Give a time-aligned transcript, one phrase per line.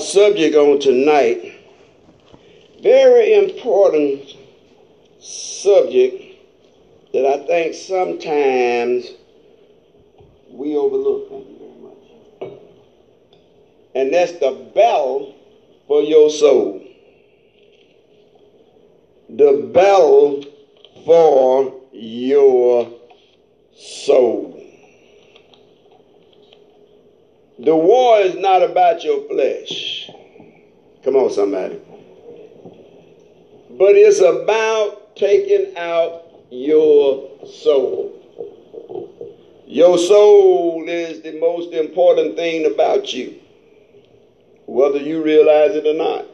[0.00, 1.52] our subject on tonight.
[2.82, 4.34] Very important
[5.20, 6.38] subject
[7.12, 9.10] that I think sometimes
[10.50, 11.28] we overlook.
[11.28, 11.58] Thank you
[12.40, 12.60] very much.
[13.94, 15.34] And that's the battle
[15.86, 16.82] for your soul.
[19.28, 20.44] The battle
[21.04, 22.90] for your
[23.76, 24.59] soul.
[27.62, 30.10] The war is not about your flesh.
[31.04, 31.78] Come on, somebody.
[33.68, 38.16] But it's about taking out your soul.
[39.66, 43.38] Your soul is the most important thing about you,
[44.64, 46.24] whether you realize it or not.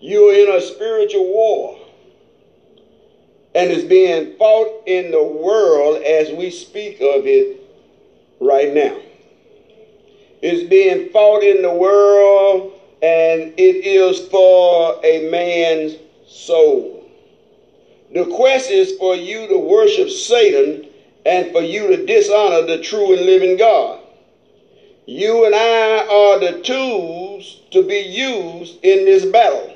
[0.00, 1.78] You're in a spiritual war,
[3.54, 7.67] and it's being fought in the world as we speak of it
[8.40, 8.96] right now.
[10.40, 17.04] It's being fought in the world, and it is for a man's soul.
[18.12, 20.86] The quest is for you to worship Satan
[21.26, 24.00] and for you to dishonor the true and living God.
[25.06, 29.74] You and I are the tools to be used in this battle.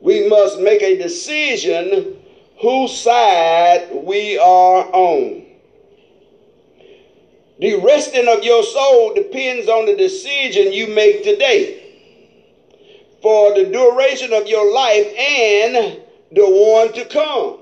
[0.00, 2.16] We must make a decision
[2.58, 5.41] whose side we are on.
[7.62, 11.94] The resting of your soul depends on the decision you make today
[13.22, 16.00] for the duration of your life and
[16.32, 17.58] the one to come.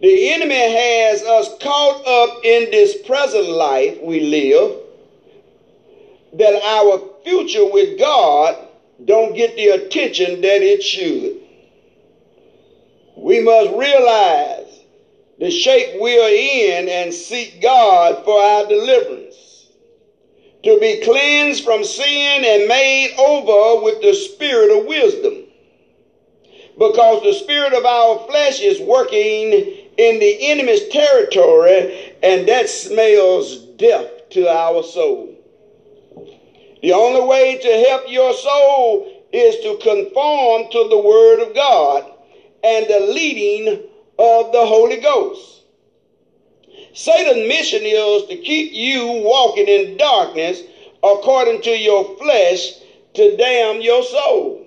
[0.00, 4.78] The enemy has us caught up in this present life we live
[6.32, 8.56] that our future with God
[9.04, 11.36] don't get the attention that it should.
[13.14, 14.59] We must realize
[15.40, 19.68] the shape we are in and seek God for our deliverance.
[20.64, 25.46] To be cleansed from sin and made over with the spirit of wisdom.
[26.78, 29.52] Because the spirit of our flesh is working
[29.96, 35.34] in the enemy's territory, and that smells death to our soul.
[36.82, 42.10] The only way to help your soul is to conform to the Word of God
[42.62, 43.89] and the leading
[44.20, 45.62] of the Holy Ghost.
[46.92, 50.60] Satan's mission is to keep you walking in darkness
[51.02, 52.74] according to your flesh
[53.14, 54.66] to damn your soul.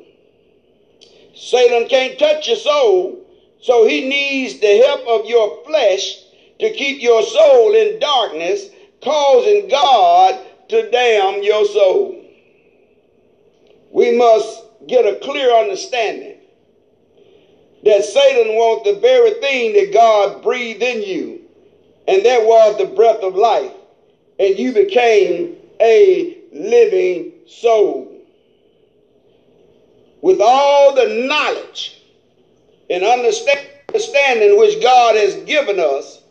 [1.35, 3.23] Satan can't touch your soul,
[3.61, 6.17] so he needs the help of your flesh
[6.57, 8.69] to keep your soul in darkness,
[9.03, 10.39] causing God
[10.69, 12.25] to damn your soul.
[13.91, 16.32] We must get a clear understanding
[17.83, 21.41] that Satan wants the very thing that God breathed in you,
[22.07, 23.71] and that was the breath of life,
[24.39, 28.09] and you became a living soul.
[30.21, 32.01] With all the knowledge
[32.89, 36.21] and understanding which God has given us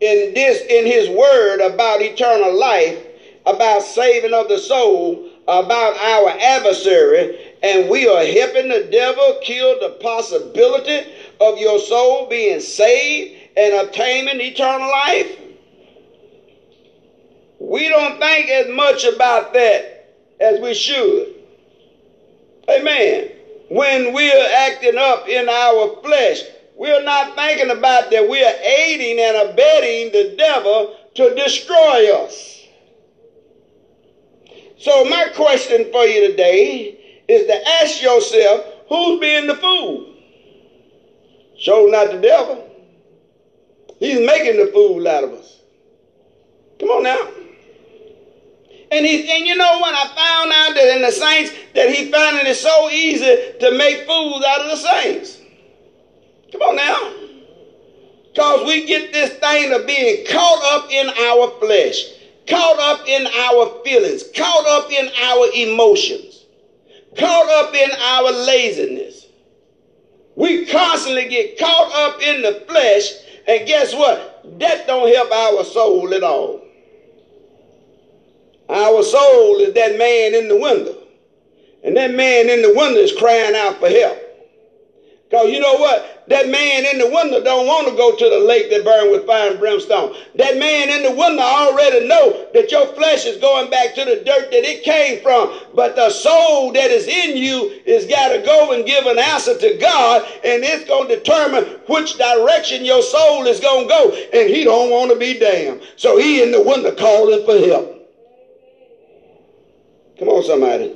[0.00, 2.98] in this in his word about eternal life,
[3.46, 9.78] about saving of the soul, about our adversary, and we are helping the devil kill
[9.80, 15.38] the possibility of your soul being saved and obtaining eternal life?
[17.58, 21.34] We don't think as much about that as we should.
[22.68, 23.30] Amen.
[23.68, 26.42] When we're acting up in our flesh,
[26.76, 32.66] we're not thinking about that we are aiding and abetting the devil to destroy us.
[34.78, 40.14] So, my question for you today is to ask yourself who's being the fool?
[41.58, 42.70] Sure, not the devil.
[43.98, 45.60] He's making the fool out of us.
[46.78, 47.30] Come on now.
[48.90, 49.94] And he and you know what?
[49.94, 54.06] I found out that in the saints that he found it so easy to make
[54.06, 55.40] fools out of the saints.
[56.52, 57.12] Come on now.
[58.32, 62.04] Because we get this thing of being caught up in our flesh,
[62.46, 66.35] caught up in our feelings, caught up in our emotions
[67.16, 69.26] caught up in our laziness.
[70.34, 73.12] We constantly get caught up in the flesh,
[73.48, 74.58] and guess what?
[74.58, 76.62] That don't help our soul at all.
[78.68, 81.02] Our soul is that man in the window.
[81.84, 84.25] And that man in the window is crying out for help.
[85.28, 86.24] Because you know what?
[86.28, 89.26] That man in the window don't want to go to the lake that burn with
[89.26, 90.16] fire and brimstone.
[90.36, 94.16] That man in the window already know that your flesh is going back to the
[94.16, 95.52] dirt that it came from.
[95.74, 99.56] But the soul that is in you is got to go and give an answer
[99.58, 104.10] to God, and it's going to determine which direction your soul is going to go.
[104.32, 105.80] And he don't want to be damned.
[105.96, 107.92] So he in the window calling for help.
[110.18, 110.94] Come on, somebody.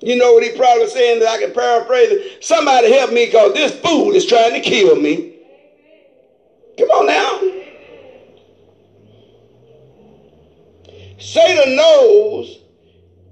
[0.00, 2.44] You know what he probably saying that I can paraphrase it?
[2.44, 5.36] Somebody help me because this fool is trying to kill me.
[6.78, 7.60] Come on now.
[11.18, 12.60] Satan knows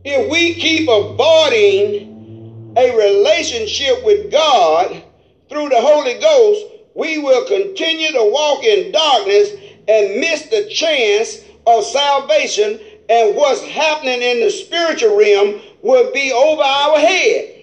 [0.05, 5.03] if we keep avoiding a relationship with God
[5.49, 9.53] through the Holy Ghost, we will continue to walk in darkness
[9.88, 12.79] and miss the chance of salvation
[13.09, 17.55] and what's happening in the spiritual realm will be over our head.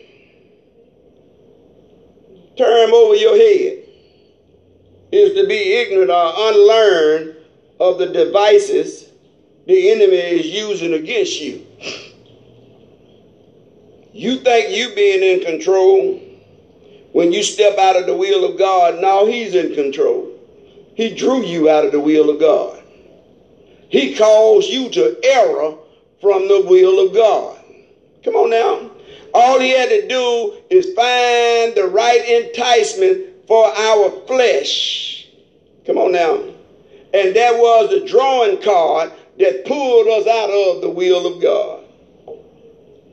[2.57, 3.83] Turn over your head
[5.11, 7.35] is to be ignorant or unlearned
[7.79, 9.09] of the devices
[9.67, 11.65] the enemy is using against you.
[14.13, 16.21] You think you being in control
[17.11, 19.01] when you step out of the will of God.
[19.01, 20.31] Now he's in control.
[20.95, 22.81] He drew you out of the will of God.
[23.89, 25.75] He calls you to error
[26.21, 27.64] from the will of God.
[28.25, 28.89] Come on now.
[29.35, 35.27] All he had to do is find the right enticement for our flesh.
[35.85, 36.35] Come on now.
[37.13, 41.83] And that was the drawing card that pulled us out of the will of God.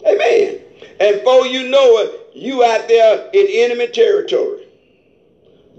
[0.06, 0.60] Amen.
[0.98, 4.66] And before you know it, you out there in enemy territory,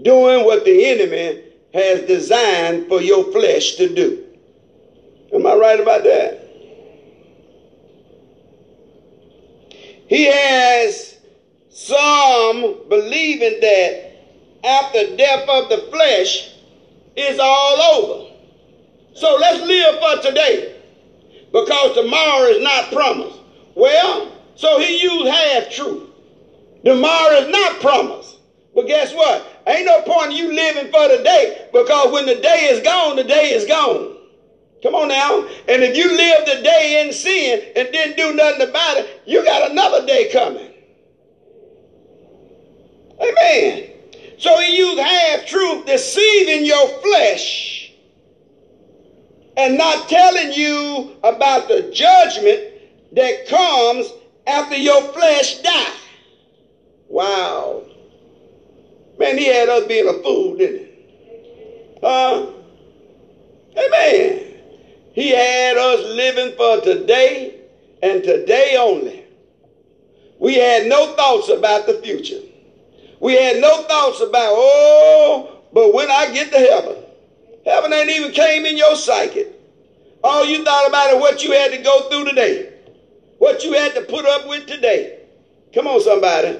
[0.02, 1.42] doing what the enemy
[1.74, 4.24] has designed for your flesh to do.
[5.32, 6.43] Am I right about that?
[10.06, 11.18] He has
[11.70, 14.12] some believing that
[14.64, 16.54] after death of the flesh
[17.16, 18.34] is all over.
[19.14, 20.80] So let's live for today
[21.52, 23.38] because tomorrow is not promised.
[23.74, 26.10] Well, so he used half truth.
[26.84, 28.38] Tomorrow is not promised.
[28.74, 29.46] But guess what?
[29.66, 33.24] Ain't no point in you living for today because when the day is gone, the
[33.24, 34.16] day is gone.
[34.84, 35.40] Come on now.
[35.66, 39.42] And if you live the day in sin and didn't do nothing about it, you
[39.42, 40.74] got another day coming.
[43.18, 43.90] Amen.
[44.36, 47.92] So he used half truth, deceiving your flesh
[49.56, 52.74] and not telling you about the judgment
[53.12, 54.12] that comes
[54.46, 55.94] after your flesh die.
[57.08, 57.84] Wow.
[59.18, 61.98] Man, he had us being a fool, didn't he?
[62.02, 62.50] Huh?
[63.78, 64.53] Amen.
[65.14, 67.60] He had us living for today
[68.02, 69.24] and today only.
[70.40, 72.40] We had no thoughts about the future.
[73.20, 76.96] We had no thoughts about, oh, but when I get to heaven,
[77.64, 79.46] heaven ain't even came in your psyche.
[80.24, 82.72] All you thought about is what you had to go through today,
[83.38, 85.20] what you had to put up with today.
[85.72, 86.58] Come on, somebody.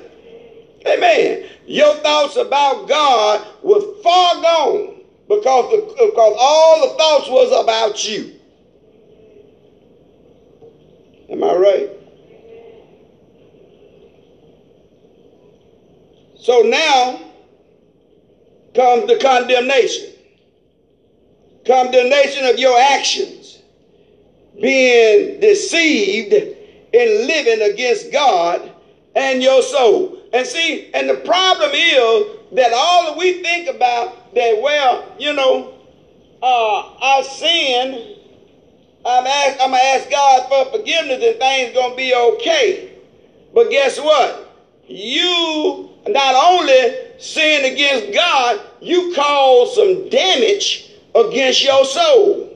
[0.87, 1.49] Amen.
[1.67, 8.09] Your thoughts about God was far gone because, the, because all the thoughts was about
[8.09, 8.35] you.
[11.31, 11.91] Am I right?
[16.39, 17.21] So now
[18.75, 20.11] comes the condemnation.
[21.65, 23.63] Condemnation of your actions,
[24.61, 28.71] being deceived in living against God
[29.15, 30.19] and your soul.
[30.35, 35.33] And see, and the problem is that all that we think about that, well, you
[35.33, 35.73] know,
[36.43, 38.17] uh, our sin,
[39.07, 42.99] I'm, ask, I'm going to ask God for forgiveness and things going to be okay.
[43.53, 44.57] But guess what?
[44.87, 52.51] You not only sin against God, you cause some damage against your soul.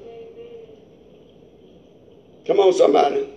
[2.47, 3.35] Come on, somebody.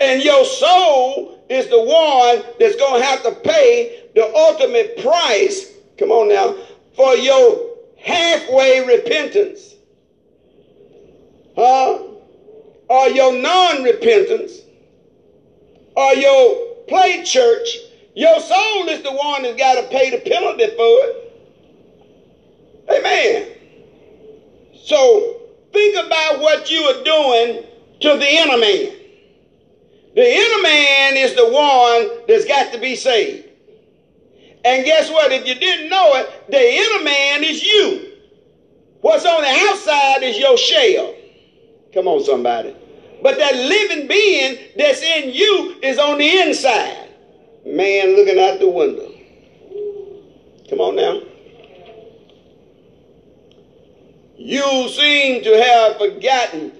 [0.00, 5.72] And your soul is the one that's going to have to pay the ultimate price,
[5.98, 6.56] come on now,
[6.96, 9.74] for your halfway repentance.
[11.60, 14.52] Or your non repentance,
[15.96, 17.68] or your play church.
[18.14, 21.26] Your soul is the one that's got to pay the penalty for it.
[22.90, 23.46] Amen.
[24.82, 27.64] So think about what you are doing
[28.00, 28.96] to the inner man.
[30.16, 33.48] The inner man is the one that's got to be saved.
[34.64, 35.30] And guess what?
[35.30, 38.12] If you didn't know it, the inner man is you.
[39.00, 41.14] What's on the outside is your shell.
[41.92, 42.74] Come on, somebody.
[43.22, 47.08] But that living being that's in you is on the inside.
[47.66, 49.12] Man looking out the window.
[50.68, 51.20] Come on now.
[54.36, 56.72] You seem to have forgotten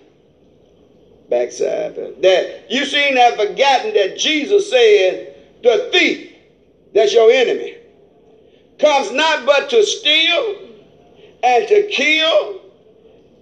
[1.29, 6.33] backside that you seem to have forgotten that Jesus said the thief,
[6.93, 7.76] that's your enemy,
[8.79, 10.69] comes not but to steal
[11.43, 12.60] and to kill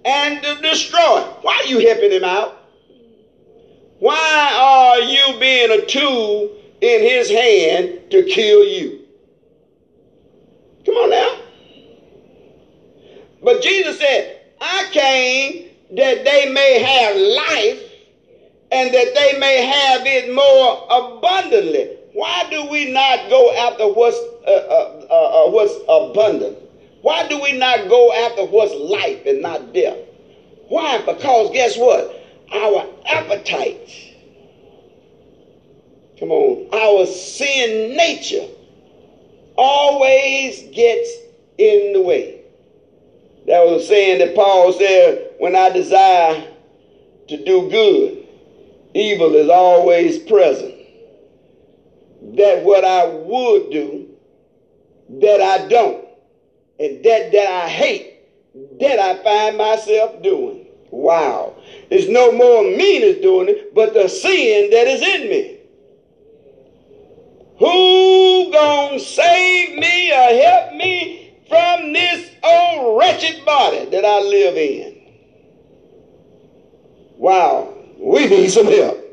[0.05, 1.21] and to destroy.
[1.43, 2.59] Why are you helping him out?
[3.99, 9.01] Why are you being a tool in his hand to kill you?
[10.87, 11.41] Come on now.
[13.43, 17.83] But Jesus said, I came that they may have life
[18.71, 21.97] and that they may have it more abundantly.
[22.13, 26.59] Why do we not go after what's, uh, uh, uh, uh, what's abundant?
[27.03, 29.99] Why do we not go after what's life and not death?
[30.69, 30.99] Why?
[30.99, 32.15] Because guess what?
[32.53, 33.91] Our appetite,
[36.19, 38.47] come on, our sin nature
[39.57, 41.11] always gets
[41.59, 42.41] in the way.
[43.47, 46.43] That was a saying that Paul said, when I desire
[47.29, 48.27] to do good,
[48.95, 50.75] evil is always present.
[52.37, 54.09] That what I would do,
[55.21, 56.08] that I don't.
[56.79, 58.15] And that that I hate,
[58.81, 60.67] that I find myself doing.
[60.91, 61.55] Wow.
[61.91, 65.59] It's no more me that's doing it, but the sin that is in me.
[67.59, 74.57] Who gonna save me or help me from this old wretched body that I live
[74.57, 74.99] in?
[77.17, 79.05] Wow, we need some help.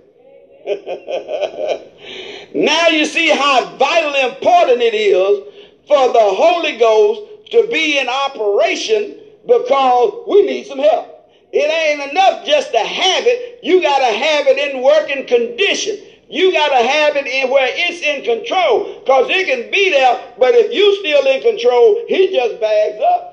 [2.54, 5.40] now you see how vitally important it is
[5.88, 7.22] for the Holy Ghost
[7.62, 11.16] to be in operation because we need some help.
[11.52, 13.60] It ain't enough just to have it.
[13.64, 15.98] You got to have it in working condition.
[16.28, 20.34] You got to have it in where it's in control because it can be there,
[20.40, 23.32] but if you still in control, he just bags up.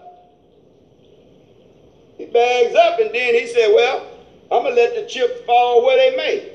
[2.19, 4.07] He bags up and then he said, well,
[4.53, 6.53] I'm going to let the chips fall where they may.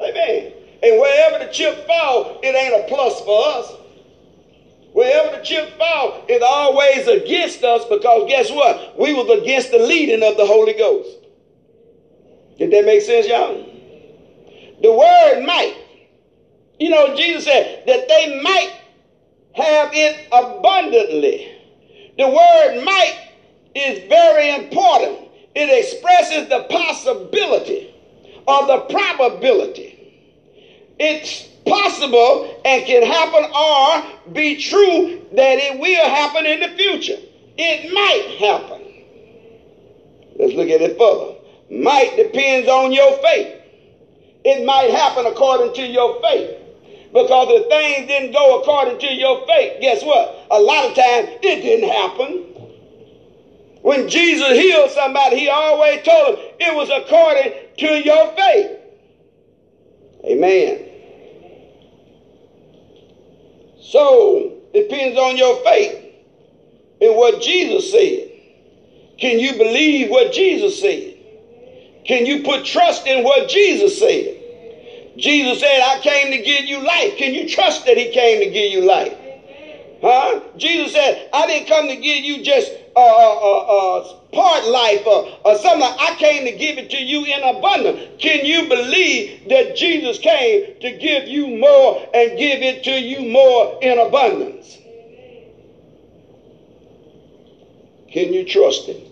[0.00, 0.52] Amen.
[0.82, 3.72] And wherever the chip fall, it ain't a plus for us.
[4.98, 8.98] Wherever the chips fall, it's always against us because guess what?
[8.98, 11.08] We was against the leading of the Holy Ghost.
[12.58, 13.64] Did that make sense, y'all?
[14.82, 15.76] The word might.
[16.80, 18.72] You know, Jesus said that they might
[19.54, 21.48] have it abundantly.
[22.18, 23.20] The word might
[23.76, 25.28] is very important.
[25.54, 27.94] It expresses the possibility
[28.48, 29.94] or the probability.
[30.98, 37.18] It's possible and can happen or be true that it will happen in the future.
[37.56, 38.78] It might happen.
[40.38, 41.34] Let's look at it further.
[41.70, 43.56] Might depends on your faith.
[44.44, 46.56] It might happen according to your faith.
[47.12, 50.46] Because if things didn't go according to your faith, guess what?
[50.50, 52.48] A lot of times it didn't happen.
[53.82, 58.78] When Jesus healed somebody, he always told them it was according to your faith.
[60.24, 60.87] Amen.
[63.88, 66.12] So, depends on your faith
[67.00, 68.30] in what Jesus said.
[69.18, 71.14] Can you believe what Jesus said?
[72.04, 74.34] Can you put trust in what Jesus said?
[75.16, 77.16] Jesus said, I came to give you life.
[77.16, 79.16] Can you trust that he came to give you life?
[80.00, 80.40] Huh?
[80.56, 85.28] Jesus said, I didn't come to give you just uh, uh, uh, part life or,
[85.44, 85.88] or something.
[85.88, 88.00] I came to give it to you in abundance.
[88.20, 93.28] Can you believe that Jesus came to give you more and give it to you
[93.28, 94.78] more in abundance?
[98.12, 99.02] Can you trust him?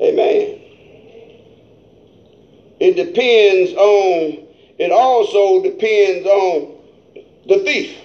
[0.00, 0.58] Amen.
[2.80, 6.78] It depends on, it also depends on
[7.46, 7.96] the thief.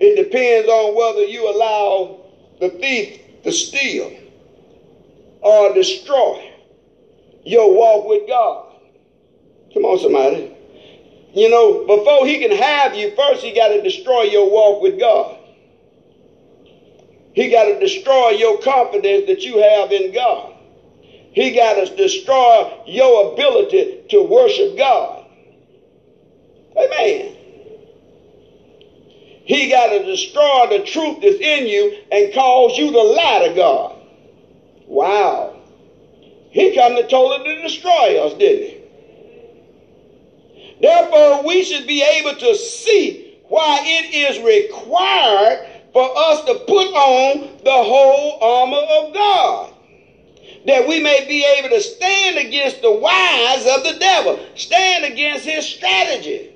[0.00, 2.20] It depends on whether you allow
[2.58, 4.10] the thief to steal
[5.42, 6.52] or destroy
[7.44, 8.74] your walk with God.
[9.74, 10.56] Come on, somebody.
[11.32, 14.98] You know, before he can have you, first he got to destroy your walk with
[14.98, 15.36] God.
[17.34, 20.54] He got to destroy your confidence that you have in God.
[21.32, 25.26] He got to destroy your ability to worship God.
[26.76, 27.36] Amen.
[29.50, 33.54] He got to destroy the truth that's in you and cause you to lie to
[33.56, 33.96] God.
[34.86, 35.56] Wow.
[36.52, 38.80] He come to totally to destroy us, didn't he?
[40.80, 46.86] Therefore, we should be able to see why it is required for us to put
[46.94, 49.74] on the whole armor of God.
[50.66, 55.44] That we may be able to stand against the wiles of the devil, stand against
[55.44, 56.54] his strategy.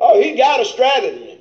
[0.00, 1.31] Oh, he got a strategy.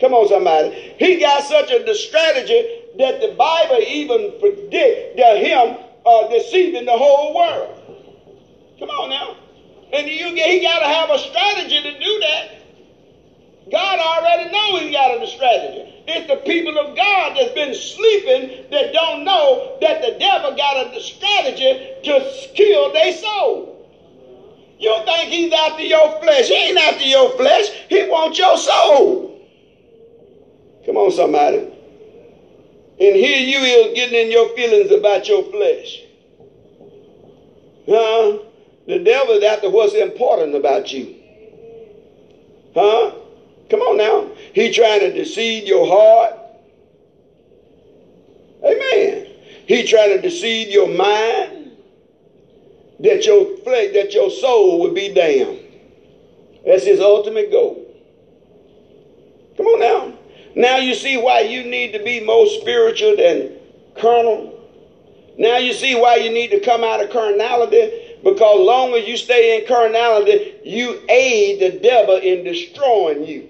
[0.00, 0.94] Come on, somebody.
[0.98, 6.96] He got such a strategy that the Bible even predict that him uh, deceiving the
[6.96, 7.72] whole world.
[8.78, 9.36] Come on now.
[9.92, 12.50] And you, he got to have a strategy to do that.
[13.70, 16.04] God already knows he's got a strategy.
[16.06, 20.94] It's the people of God that's been sleeping that don't know that the devil got
[20.94, 23.72] a strategy to kill their soul.
[24.78, 26.48] You think he's after your flesh.
[26.48, 27.70] He ain't after your flesh.
[27.88, 29.35] He wants your soul.
[30.86, 31.58] Come on, somebody.
[31.58, 36.02] And here you is getting in your feelings about your flesh.
[37.88, 38.38] Huh?
[38.86, 41.16] The devil's after what's important about you.
[42.74, 43.12] Huh?
[43.68, 44.30] Come on now.
[44.54, 46.38] He trying to deceive your heart.
[48.64, 49.26] Amen.
[49.66, 51.72] He trying to deceive your mind
[53.00, 55.58] that your flesh, that your soul would be damned.
[56.64, 57.82] That's his ultimate goal.
[59.56, 60.15] Come on now.
[60.56, 63.58] Now you see why you need to be more spiritual than
[63.94, 64.54] carnal.
[65.36, 69.18] Now you see why you need to come out of carnality because long as you
[69.18, 73.48] stay in carnality, you aid the devil in destroying you.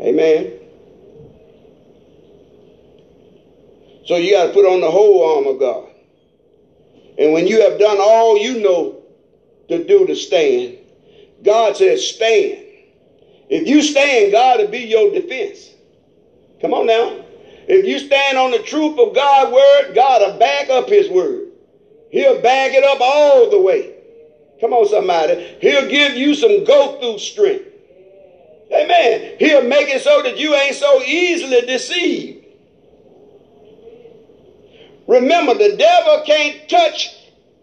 [0.00, 0.52] Amen.
[4.04, 5.90] So you got to put on the whole arm of God.
[7.18, 9.00] And when you have done all you know
[9.68, 10.78] to do to stand,
[11.42, 12.64] God says, stand.
[13.48, 15.70] If you stand, God will be your defense.
[16.60, 17.24] Come on now.
[17.66, 21.48] If you stand on the truth of God's word, God will back up his word.
[22.10, 23.94] He'll back it up all the way.
[24.60, 25.56] Come on, somebody.
[25.60, 27.66] He'll give you some go through strength.
[28.72, 29.36] Amen.
[29.38, 32.44] He'll make it so that you ain't so easily deceived.
[35.06, 37.08] Remember, the devil can't touch,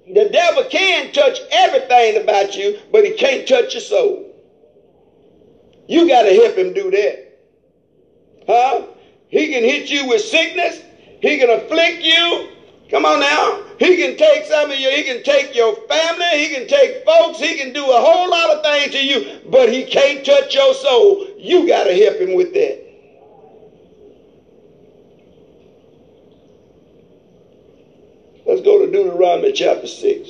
[0.07, 4.31] the devil can touch everything about you, but he can't touch your soul.
[5.87, 7.39] You got to help him do that.
[8.47, 8.87] Huh?
[9.27, 10.81] He can hit you with sickness.
[11.21, 12.49] He can afflict you.
[12.89, 13.63] Come on now.
[13.79, 17.39] He can take some of you, he can take your family, he can take folks,
[17.39, 20.73] he can do a whole lot of things to you, but he can't touch your
[20.73, 21.27] soul.
[21.37, 22.81] You got to help him with that.
[28.45, 30.29] Let's go to Deuteronomy chapter 6.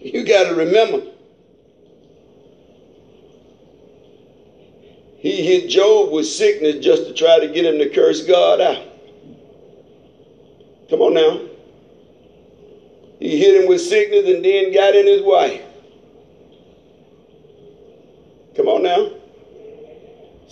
[0.00, 1.14] You got to remember
[5.24, 8.84] He hit Job with sickness just to try to get him to curse God out.
[10.90, 11.40] Come on now.
[13.20, 15.62] He hit him with sickness and then got in his wife.
[18.54, 19.23] Come on now.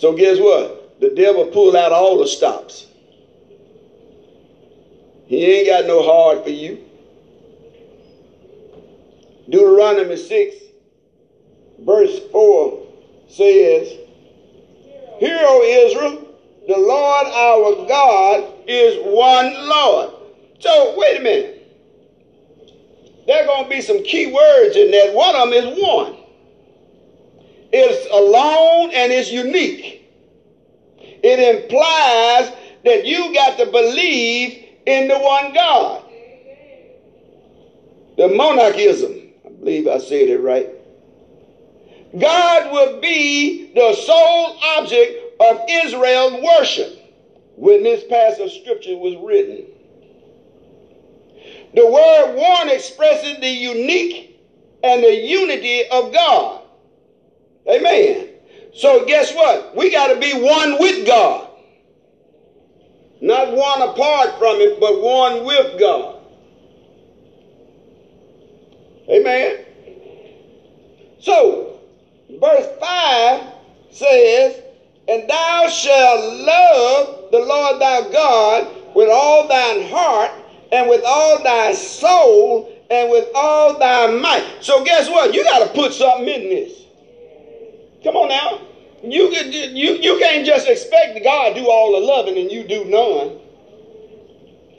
[0.03, 0.99] So guess what?
[0.99, 2.87] The devil pulled out all the stops.
[5.27, 6.83] He ain't got no heart for you.
[9.49, 10.55] Deuteronomy 6,
[11.79, 12.85] verse 4
[13.29, 13.97] says,
[15.19, 16.35] Hear, O Israel,
[16.67, 20.15] the Lord our God is one Lord.
[20.59, 21.65] So, wait a minute.
[23.25, 25.13] There are going to be some key words in that.
[25.13, 26.22] One of them is one.
[27.75, 30.07] It's alone and it's unique.
[30.99, 32.53] It implies
[32.85, 36.03] that you got to believe in the one God.
[38.17, 40.69] The monarchism, I believe I said it right.
[42.19, 46.99] God will be the sole object of Israel's worship
[47.55, 49.65] when this passage of scripture was written.
[51.73, 54.39] The word one expresses the unique
[54.83, 56.62] and the unity of God.
[57.67, 58.29] Amen.
[58.73, 59.75] So guess what?
[59.75, 61.49] We got to be one with God.
[63.21, 66.19] Not one apart from it, but one with God.
[69.09, 69.65] Amen.
[71.19, 71.79] So,
[72.29, 73.43] verse 5
[73.91, 74.61] says,
[75.07, 80.31] And thou shalt love the Lord thy God with all thine heart
[80.71, 84.57] and with all thy soul and with all thy might.
[84.59, 85.33] So guess what?
[85.33, 86.82] You got to put something in this.
[88.03, 88.59] Come on now.
[89.01, 92.85] You, you, you can't just expect God to do all the loving and you do
[92.85, 93.39] none.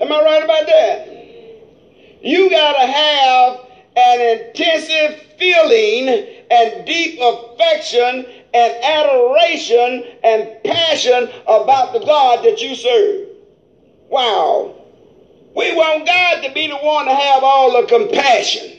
[0.01, 1.09] Am I right about that?
[2.23, 3.61] You got to have
[3.97, 12.75] an intensive feeling and deep affection and adoration and passion about the God that you
[12.75, 13.29] serve.
[14.09, 14.75] Wow.
[15.55, 18.73] We want God to be the one to have all the compassion.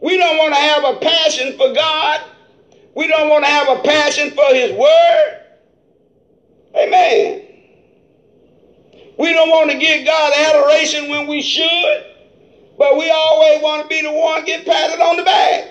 [0.00, 2.31] We don't want to have a passion for God.
[2.94, 5.38] We don't want to have a passion for His Word.
[6.76, 7.42] Amen.
[9.18, 12.04] We don't want to give God adoration when we should,
[12.78, 15.68] but we always want to be the one get patted on the back.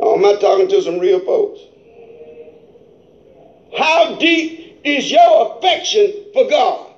[0.00, 1.60] Oh, I'm not talking to some real folks.
[3.76, 6.92] How deep is your affection for God.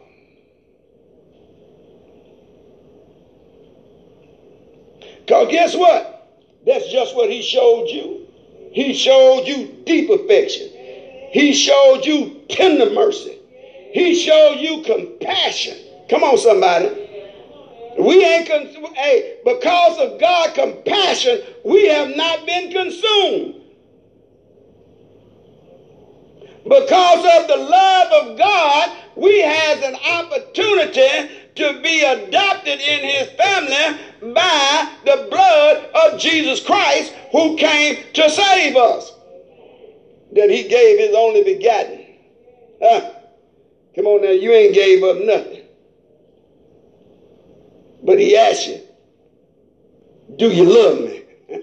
[5.20, 6.19] Because guess what?
[6.66, 8.26] That's just what he showed you.
[8.72, 10.68] He showed you deep affection.
[11.32, 13.38] He showed you tender mercy.
[13.92, 15.76] He showed you compassion.
[16.08, 16.88] Come on, somebody.
[17.98, 23.56] We ain't, con- hey, because of God's compassion, we have not been consumed.
[26.64, 33.28] Because of the love of God, we have an opportunity to be adopted in his
[33.30, 39.12] family by the blood of Jesus Christ who came to save us.
[40.32, 42.06] That he gave his only begotten.
[42.80, 43.10] Huh?
[43.96, 45.64] Come on now, you ain't gave up nothing.
[48.02, 48.80] But he asked you,
[50.36, 51.22] do you love me?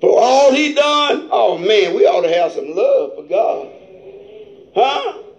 [0.00, 3.68] for all he done, oh man, we ought to have some love for God.
[4.74, 5.29] Huh?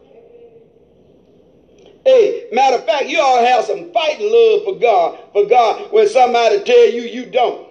[2.05, 6.07] Hey, matter of fact, you all have some fighting love for God, for God, when
[6.07, 7.67] somebody tell you you don't.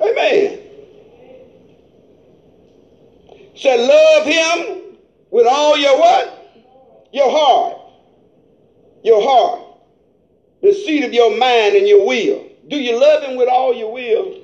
[0.00, 0.60] Amen.
[3.54, 4.96] Said love him
[5.30, 7.08] with all your what?
[7.12, 7.78] Your heart.
[9.04, 9.60] Your heart.
[10.62, 12.48] The seat of your mind and your will.
[12.66, 14.40] Do you love him with all your will?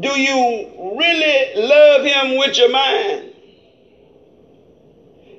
[0.00, 3.35] Do you really love him with your mind?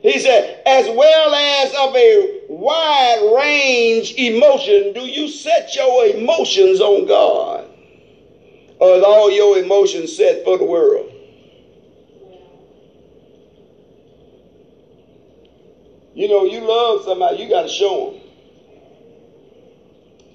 [0.02, 6.80] He said, as well as of a wide range emotion, do you set your emotions
[6.80, 7.70] on God?
[8.80, 11.12] Or is all your emotions set for the world?
[16.14, 18.22] You know, you love somebody, you got to show them.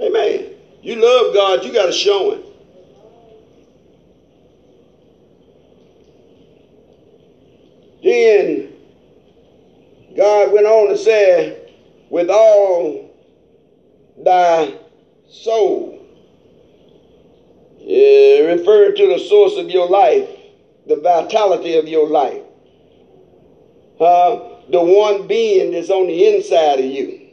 [0.00, 0.54] Amen.
[0.82, 2.42] You love God, you got to show Him.
[8.02, 8.71] Then
[10.16, 11.58] God went on to say,
[12.10, 13.10] with all
[14.22, 14.74] thy
[15.30, 15.98] soul.
[17.80, 20.28] Refer to the source of your life,
[20.86, 22.42] the vitality of your life.
[23.98, 27.28] Uh, the one being that's on the inside of you.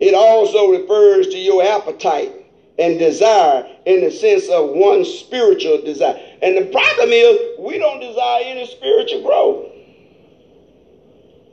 [0.00, 2.32] It also refers to your appetite
[2.78, 6.18] and desire in the sense of one spiritual desire.
[6.42, 9.69] And the problem is, we don't desire any spiritual growth.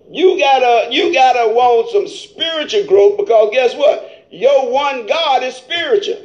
[0.09, 4.27] You gotta, you gotta want some spiritual growth because guess what?
[4.31, 6.21] Your one God is spiritual.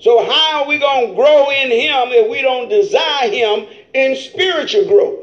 [0.00, 4.86] So how are we gonna grow in Him if we don't desire Him in spiritual
[4.86, 5.20] growth?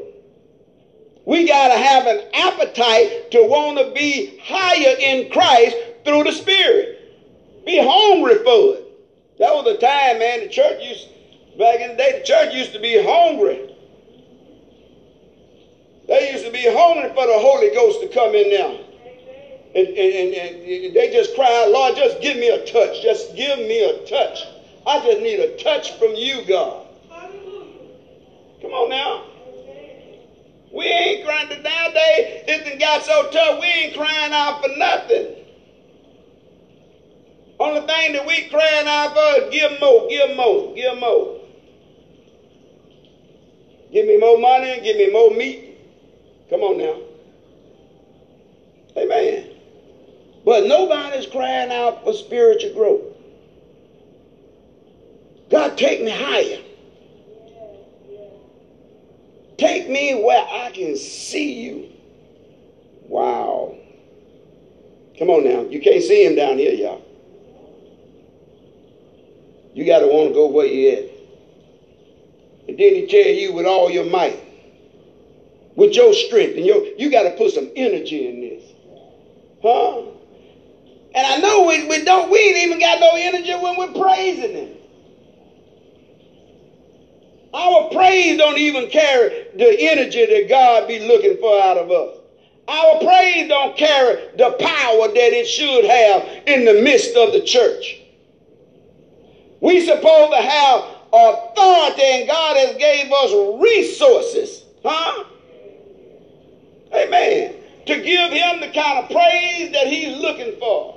[1.28, 6.32] We got to have an appetite to want to be higher in Christ through the
[6.32, 7.66] Spirit.
[7.66, 9.38] Be hungry for it.
[9.38, 11.06] That was the time, man, the church used,
[11.58, 13.67] back in the day, the church used to be hungry.
[16.08, 18.80] They used to be hungry for the Holy Ghost to come in now.
[19.74, 23.02] And, and, and, they just cry, out, Lord, just give me a touch.
[23.02, 24.46] Just give me a touch.
[24.86, 26.86] I just need a touch from you, God.
[28.62, 29.24] Come on now.
[30.72, 32.42] We ain't crying nowadays.
[32.48, 33.60] It got so tough.
[33.60, 35.34] We ain't crying out for nothing.
[37.60, 41.34] Only thing that we crying out for is give more, give more, give more.
[43.92, 45.67] Give me more money, give me more meat.
[46.50, 47.00] Come on now.
[48.96, 49.50] Amen.
[50.44, 53.02] But nobody's crying out for spiritual growth.
[55.50, 56.62] God, take me higher.
[59.56, 61.90] Take me where I can see you.
[63.08, 63.76] Wow.
[65.18, 65.62] Come on now.
[65.62, 67.04] You can't see him down here, y'all.
[69.74, 71.04] You got to want to go where you at.
[72.68, 74.38] And then he tell you with all your might,
[75.78, 78.64] with your strength, and your you got to put some energy in this.
[79.62, 80.00] Huh?
[81.14, 84.52] And I know we, we don't, we ain't even got no energy when we're praising
[84.52, 84.76] him.
[87.54, 92.18] Our praise don't even carry the energy that God be looking for out of us.
[92.66, 97.42] Our praise don't carry the power that it should have in the midst of the
[97.42, 98.00] church.
[99.60, 104.64] We supposed to have authority and God has gave us resources.
[104.84, 105.24] Huh?
[106.92, 107.54] Amen.
[107.86, 110.96] To give him the kind of praise that he's looking for.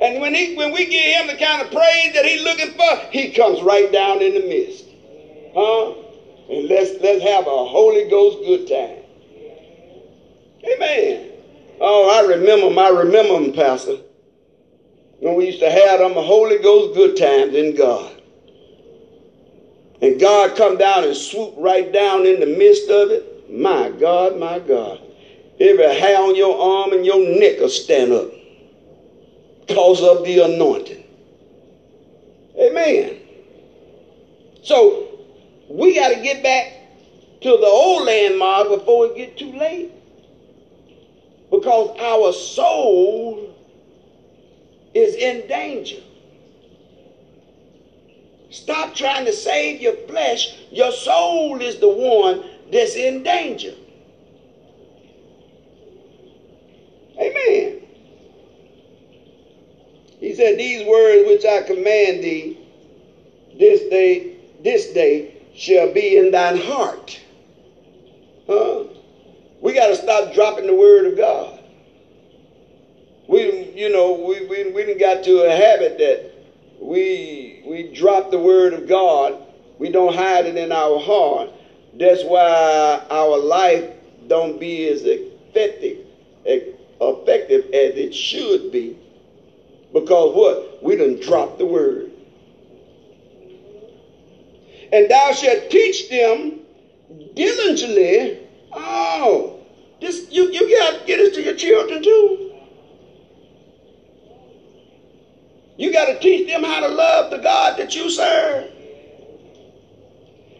[0.00, 2.96] And when, he, when we give him the kind of praise that he's looking for,
[3.10, 4.86] he comes right down in the midst.
[5.54, 5.94] Huh?
[6.50, 9.04] And let's let's have a Holy Ghost good time.
[10.72, 11.30] Amen.
[11.80, 12.78] Oh, I remember them.
[12.78, 13.98] I remember them, Pastor.
[15.20, 18.12] When we used to have them Holy Ghost good times in God.
[20.02, 24.38] and God come down and swoop right down in the midst of it, my God,
[24.38, 25.00] my God.
[25.60, 28.30] Every hair on your arm and your neck will stand up
[29.66, 31.04] because of the anointing.
[32.60, 33.16] Amen.
[34.62, 35.08] So
[35.68, 36.72] we got to get back
[37.42, 39.92] to the old landmark before it get too late.
[41.50, 43.54] Because our soul
[44.94, 46.02] is in danger.
[48.50, 50.56] Stop trying to save your flesh.
[50.70, 53.74] Your soul is the one that's in danger.
[57.20, 57.82] Amen.
[60.20, 62.58] He said, These words which I command thee
[63.58, 67.20] this day, this day shall be in thine heart.
[68.46, 68.84] Huh?
[69.60, 71.58] We got to stop dropping the word of God.
[73.26, 76.32] We, you know, we, we, we got to a habit that
[76.80, 79.36] we, we drop the word of God.
[79.78, 81.50] We don't hide it in our heart.
[81.94, 83.84] That's why our life
[84.28, 85.98] don't be as effective,
[87.00, 88.96] effective as it should be.
[89.92, 90.82] Because what?
[90.82, 92.10] We done dropped the word.
[94.92, 96.60] And thou shalt teach them
[97.34, 98.38] diligently.
[98.72, 99.60] Oh,
[100.00, 102.52] this you, you got to get this to your children too.
[105.76, 108.70] You got to teach them how to love the God that you serve.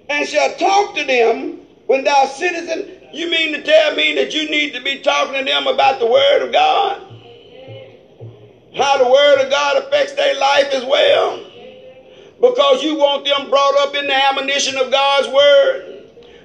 [0.09, 2.98] And shall talk to them when thou sittest in.
[3.13, 6.07] You mean to tell me that you need to be talking to them about the
[6.07, 7.03] word of God?
[8.75, 11.45] How the word of God affects their life as well?
[12.41, 16.05] Because you want them brought up in the admonition of God's word.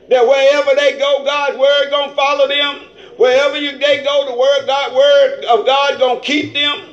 [0.09, 2.89] That wherever they go, God's word gonna follow them.
[3.17, 6.89] Wherever you, they go, the word God word of God gonna keep them.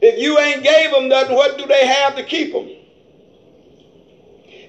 [0.00, 2.70] If you ain't gave them nothing, what do they have to keep them?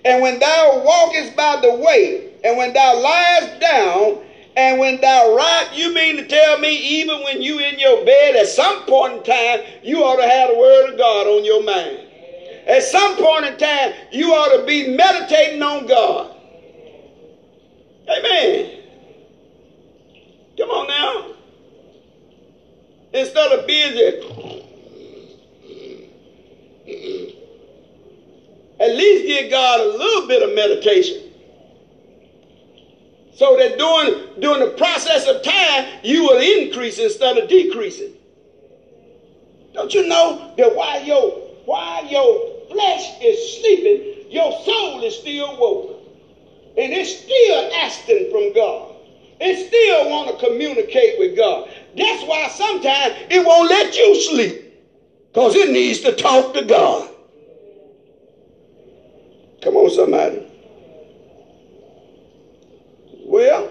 [0.06, 4.22] And when thou walkest by the way, and when thou liest down,
[4.56, 8.36] and when thou rise, you mean to tell me even when you in your bed,
[8.36, 11.64] at some point in time, you ought to have the word of God on your
[11.64, 11.98] mind.
[12.68, 16.36] At some point in time, you ought to be meditating on God.
[18.08, 18.84] Amen.
[20.56, 21.36] Come on now.
[23.12, 24.06] Instead of busy,
[28.80, 31.32] at least give God a little bit of meditation.
[33.36, 38.16] So that during, during the process of time, you will increase instead of decreasing.
[39.74, 41.32] Don't you know that while your,
[41.66, 46.02] while your flesh is sleeping, your soul is still woke.
[46.78, 48.96] And it's still asking from God.
[49.42, 51.70] It still want to communicate with God.
[51.98, 54.62] That's why sometimes it won't let you sleep.
[55.34, 57.10] Because it needs to talk to God.
[59.62, 60.45] Come on, somebody.
[63.36, 63.70] Well,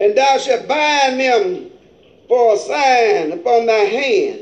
[0.00, 1.70] and thou shalt bind them
[2.26, 4.40] for a sign upon thy hand,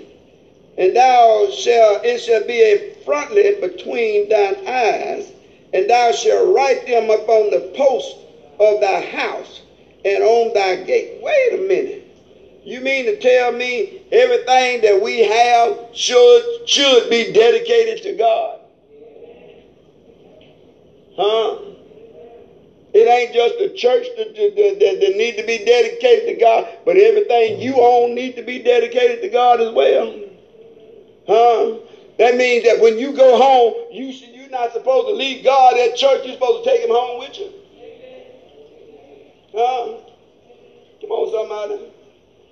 [0.78, 5.30] and thou shalt it shall be a frontlet between thine eyes,
[5.74, 8.16] and thou shalt write them upon the post
[8.59, 9.61] of thy house
[10.07, 11.20] and on thy gate.
[11.20, 12.02] Wait a minute.
[12.64, 18.61] You mean to tell me everything that we have should should be dedicated to God?
[21.14, 21.74] Huh?
[22.94, 26.68] It ain't just the church that, that, that, that need to be dedicated to God,
[26.85, 30.14] but everything you own need to be dedicated to God as well.
[31.26, 31.78] Huh?
[32.18, 35.76] That means that when you go home, you should, you're not supposed to leave God
[35.76, 36.20] at church.
[36.24, 37.52] You're supposed to take him home with you.
[39.52, 39.98] Huh?
[41.00, 41.90] Come on, somebody.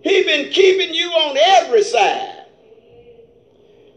[0.02, 2.44] He been keeping you on every side.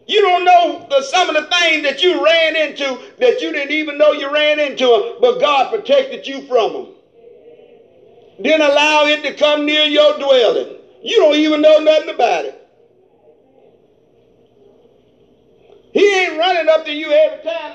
[0.08, 3.70] You don't know the, some of the things that you ran into that you didn't
[3.70, 6.86] even know you ran into but God protected you from them.
[8.42, 10.76] Didn't allow it to come near your dwelling.
[11.02, 12.56] You don't even know nothing about it.
[15.92, 17.72] He ain't running up to you every time.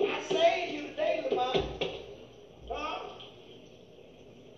[0.00, 1.64] I saved you today, Lamont.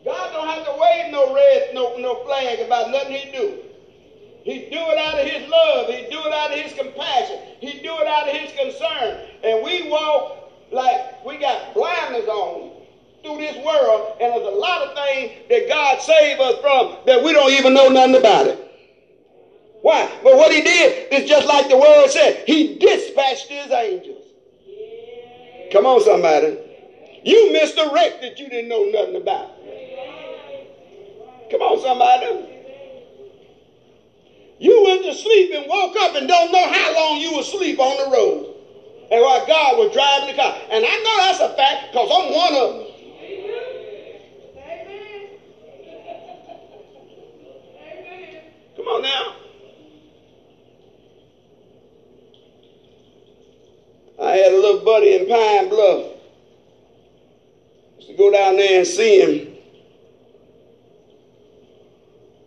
[0.05, 3.59] God don't have to wave no red, no, no flag about nothing he do.
[4.45, 5.89] He do it out of his love.
[5.89, 7.41] He do it out of his compassion.
[7.59, 9.19] He do it out of his concern.
[9.43, 12.76] And we walk like we got blinders on
[13.23, 17.23] through this world, and there's a lot of things that God saved us from that
[17.23, 18.63] we don't even know nothing about it.
[19.83, 20.11] Why?
[20.23, 22.45] But what he did is just like the word said.
[22.47, 24.25] He dispatched his angels.
[25.71, 26.59] Come on, somebody.
[27.23, 29.51] You missed a wreck that you didn't know nothing about.
[31.51, 32.53] Come on, somebody.
[34.59, 37.79] You went to sleep and woke up and don't know how long you were asleep
[37.79, 38.55] on the road.
[39.11, 40.57] And while God was driving the car.
[40.71, 42.87] And I know that's a fact because I'm one of them.
[48.77, 49.37] Come on now.
[54.19, 56.13] I had a little buddy in Pine Bluff.
[58.07, 59.53] To go down there and see him.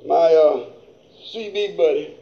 [0.05, 0.69] My uh,
[1.33, 2.15] CB buddy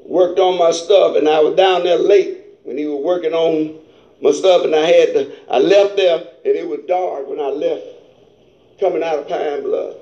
[0.00, 3.78] worked on my stuff, and I was down there late when he was working on
[4.22, 5.32] my stuff, and I had to.
[5.50, 7.84] I left there, and it was dark when I left,
[8.80, 9.96] coming out of Pine Bluff.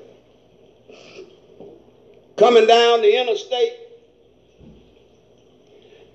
[2.37, 3.72] Coming down the interstate,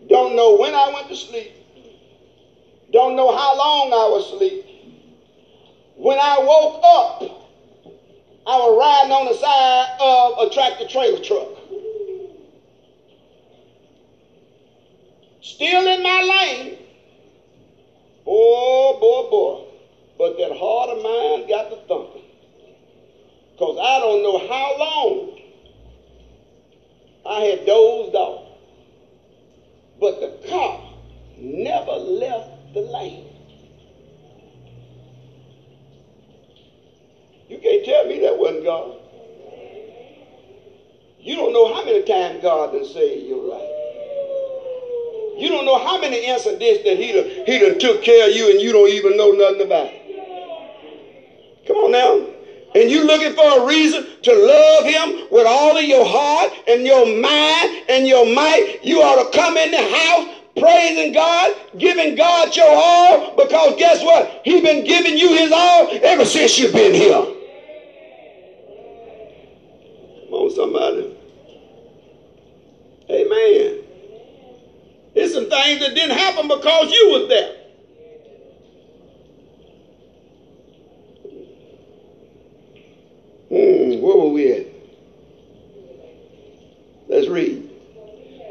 [0.08, 1.63] don't know when I went to sleep.
[2.94, 4.64] Don't know how long I was asleep.
[5.96, 7.24] When I woke up,
[8.46, 11.48] I was riding on the side of a tractor trailer truck.
[15.42, 16.78] Still in my lane.
[18.26, 19.66] Boy, boy, boy.
[20.20, 22.22] But that heart of mine got to thumping.
[23.54, 25.40] Because I don't know how long
[27.26, 28.46] I had dozed off.
[30.00, 30.94] But the car
[31.38, 33.24] never left the light.
[37.48, 38.98] You can't tell me that wasn't God.
[41.20, 43.70] You don't know how many times God done saved your life.
[45.38, 48.52] You don't know how many incidents that he done, he done took care of you
[48.52, 50.04] and you don't even know nothing about it.
[51.68, 52.26] Come on now.
[52.76, 56.86] And you looking for a reason to love him with all of your heart and
[56.86, 58.80] your mind and your might.
[58.84, 64.04] You ought to come in the house praising God, giving God your all, because guess
[64.04, 64.42] what?
[64.44, 67.26] He been giving you his all ever since you've been here.
[70.26, 71.18] Come on, somebody.
[73.10, 73.80] Amen.
[75.16, 77.56] It's some things that didn't happen because you was there.
[83.50, 84.66] Hmm, where were we at?
[87.08, 87.70] Let's read.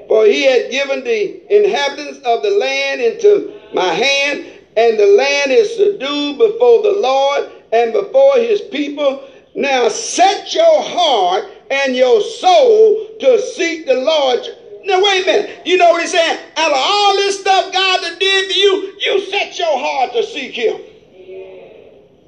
[0.07, 4.43] For he had given the inhabitants of the land into my hand,
[4.75, 9.29] and the land is subdued before the Lord and before his people.
[9.55, 14.41] Now set your heart and your soul to seek the Lord.
[14.85, 15.67] Now wait a minute.
[15.67, 16.39] You know what he's saying?
[16.57, 20.53] Out of all this stuff God did for you, you set your heart to seek
[20.55, 20.81] him.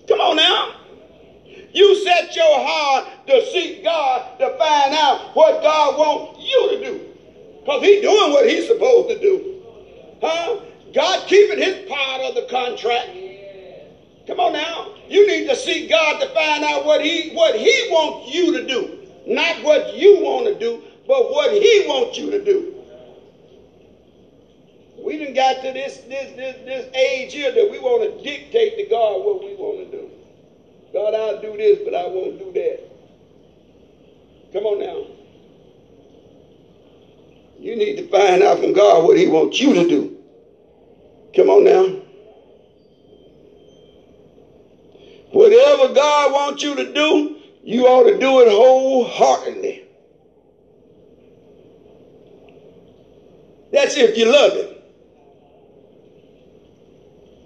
[0.06, 0.80] Come on now.
[1.72, 6.84] You set your heart to seek God to find out what God wants you to
[6.84, 7.13] do.
[7.64, 9.62] Because he's doing what he's supposed to do.
[10.20, 10.60] Huh?
[10.92, 13.08] God keeping his part of the contract.
[14.26, 14.94] Come on now.
[15.08, 18.66] You need to seek God to find out what he what he wants you to
[18.66, 18.98] do.
[19.26, 22.74] Not what you want to do, but what he wants you to do.
[24.98, 28.76] We didn't got to this, this, this, this age here that we want to dictate
[28.78, 30.10] to God what we want to do.
[30.92, 32.80] God, I'll do this, but I won't do that.
[34.52, 35.23] Come on now.
[37.64, 40.18] You need to find out from God what He wants you to do.
[41.34, 41.98] Come on now.
[45.32, 49.82] Whatever God wants you to do, you ought to do it wholeheartedly.
[53.72, 54.74] That's if you love Him.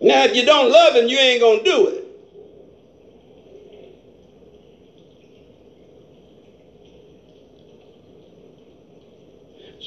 [0.00, 2.07] Now, if you don't love Him, you ain't going to do it.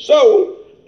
[0.01, 0.57] So,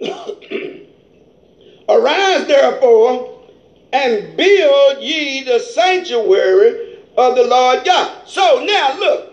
[1.88, 3.48] arise therefore
[3.92, 8.26] and build ye the sanctuary of the Lord God.
[8.26, 9.30] So now look,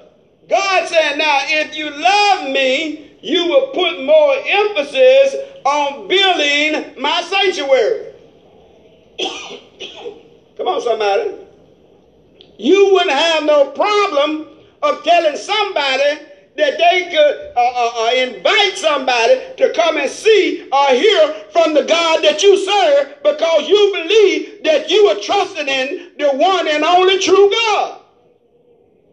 [0.47, 7.21] God said, now if you love me, you will put more emphasis on building my
[7.23, 8.13] sanctuary.
[10.57, 11.38] Come on, somebody.
[12.59, 14.47] You wouldn't have no problem
[14.84, 16.19] of telling somebody
[16.58, 21.74] that they could uh, uh, uh, invite somebody to come and see or hear from
[21.74, 26.68] the God that you serve because you believe that you are trusting in the one
[26.68, 28.02] and only true God.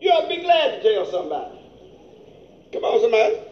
[0.01, 1.59] You ought to be glad to tell somebody.
[2.73, 3.49] Come on, somebody.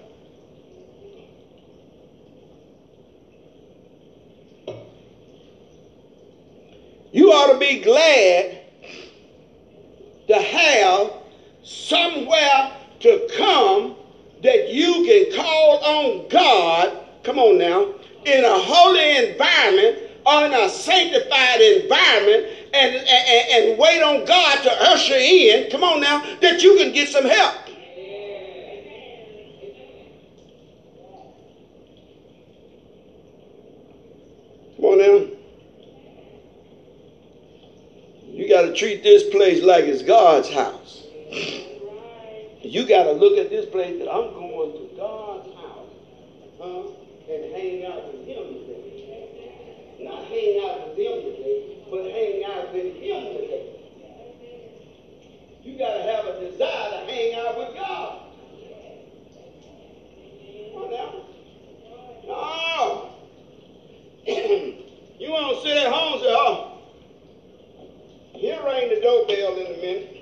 [7.12, 8.62] You ought to be glad
[10.28, 11.12] to have
[11.64, 12.72] somewhere
[13.06, 13.96] to come
[14.42, 17.94] that you can call on God, come on now,
[18.24, 24.62] in a holy environment or in a sanctified environment and, and, and wait on God
[24.62, 27.54] to usher in, come on now, that you can get some help.
[34.76, 35.26] Come on now.
[38.26, 41.04] You got to treat this place like it's God's house.
[42.66, 45.88] You got to look at this place that I'm going to God's house
[46.58, 46.82] huh,
[47.30, 49.96] and hang out with Him today.
[50.00, 53.70] Not hang out with them today, but hang out with Him today.
[55.62, 58.22] You got to have a desire to hang out with God.
[60.74, 61.12] Come on now.
[62.26, 63.14] No.
[64.26, 66.78] you want to sit at home and say, oh,
[68.34, 70.15] he'll ring the doorbell in a minute.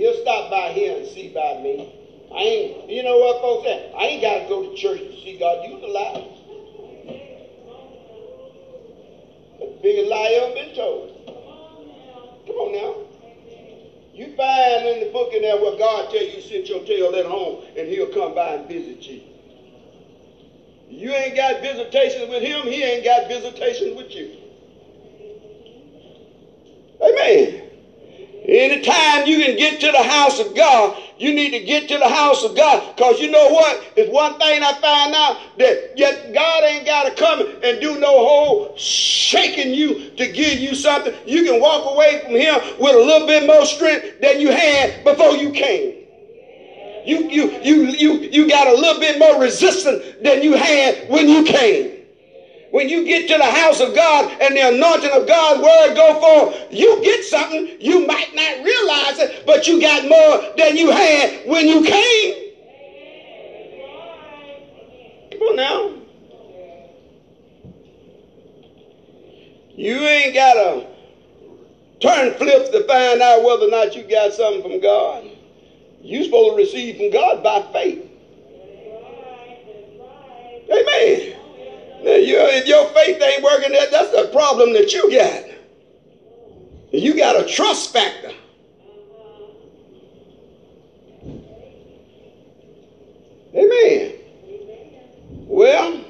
[0.00, 1.92] He'll stop by here and see by me.
[2.34, 3.92] I ain't, you know what folks say?
[3.94, 5.62] I ain't got to go to church to see God.
[5.62, 6.26] You the lie.
[9.58, 11.12] The biggest lie been told.
[12.46, 12.94] Come on now.
[14.14, 17.26] You find in the book in there where God tell you sit your tail at
[17.26, 19.20] home and he'll come by and visit you.
[20.88, 24.30] You ain't got visitations with him, he ain't got visitations with you.
[27.02, 27.59] Amen.
[28.60, 32.08] Anytime you can get to the house of God, you need to get to the
[32.08, 32.94] house of God.
[32.94, 33.82] Because you know what?
[33.96, 37.98] It's one thing I find out that yet God ain't got to come and do
[37.98, 41.14] no whole shaking you to give you something.
[41.24, 45.04] You can walk away from Him with a little bit more strength than you had
[45.04, 45.94] before you came.
[47.06, 51.28] You, you, you, you, you got a little bit more resistance than you had when
[51.28, 51.99] you came
[52.70, 56.20] when you get to the house of God and the anointing of God's word go
[56.20, 57.76] forth, you get something.
[57.80, 62.50] You might not realize it, but you got more than you had when you came.
[65.32, 65.96] Come on now.
[69.70, 70.86] You ain't got to
[72.00, 75.24] turn flips to find out whether or not you got something from God.
[76.02, 78.06] You're supposed to receive from God by faith.
[80.70, 81.39] Amen.
[82.02, 85.44] If your faith ain't working, that, that's the problem that you got.
[86.92, 88.32] You got a trust factor.
[93.54, 94.12] Amen.
[95.46, 96.04] Well,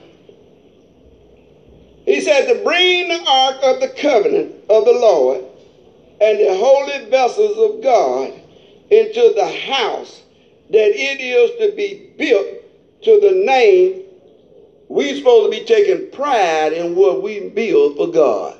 [2.05, 5.45] he said to bring the ark of the covenant of the Lord
[6.20, 8.32] and the holy vessels of God
[8.91, 10.22] into the house
[10.70, 12.47] that it is to be built
[13.03, 14.03] to the name
[14.91, 18.59] we're supposed to be taking pride in what we build for God.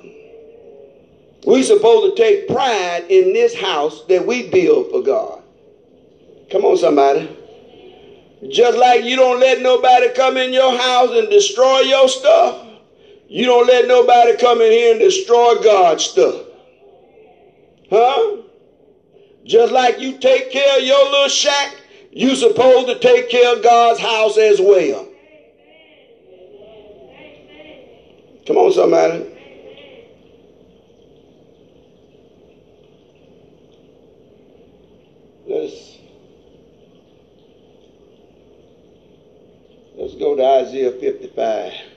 [1.45, 5.43] We're supposed to take pride in this house that we build for God.
[6.49, 7.37] Come on, somebody.
[8.49, 12.65] Just like you don't let nobody come in your house and destroy your stuff,
[13.27, 16.45] you don't let nobody come in here and destroy God's stuff.
[17.91, 18.37] Huh?
[19.43, 21.75] Just like you take care of your little shack,
[22.13, 25.10] you supposed to take care of God's house as well.
[28.47, 29.27] Come on, somebody.
[35.47, 35.99] Let's
[39.97, 41.90] let's go to Isaiah 55.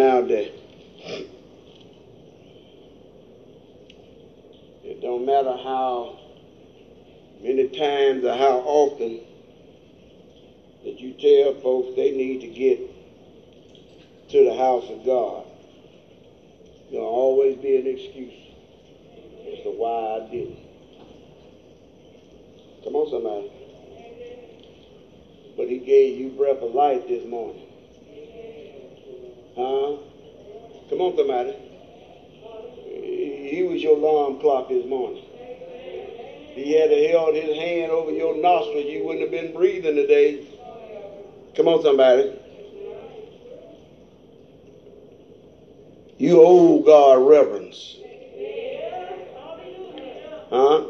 [0.00, 0.52] Found now that
[4.84, 6.18] it don't matter how
[7.42, 9.20] many times or how often
[10.84, 12.80] that you tell folks they need to get
[14.30, 15.44] to the house of God.
[16.90, 18.32] There'll always be an excuse
[19.52, 20.58] as to why I didn't.
[22.84, 23.50] Come on, somebody.
[25.56, 27.69] But he gave you breath of life this morning.
[29.60, 29.92] Huh?
[30.88, 31.54] Come on, somebody.
[32.86, 35.22] He was your alarm clock this morning.
[36.54, 40.46] he had held his hand over your nostril, you wouldn't have been breathing today.
[41.54, 42.32] Come on, somebody.
[46.16, 47.96] You owe God reverence.
[50.48, 50.84] Huh?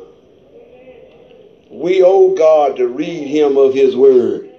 [1.70, 4.49] We owe God to read him of his word.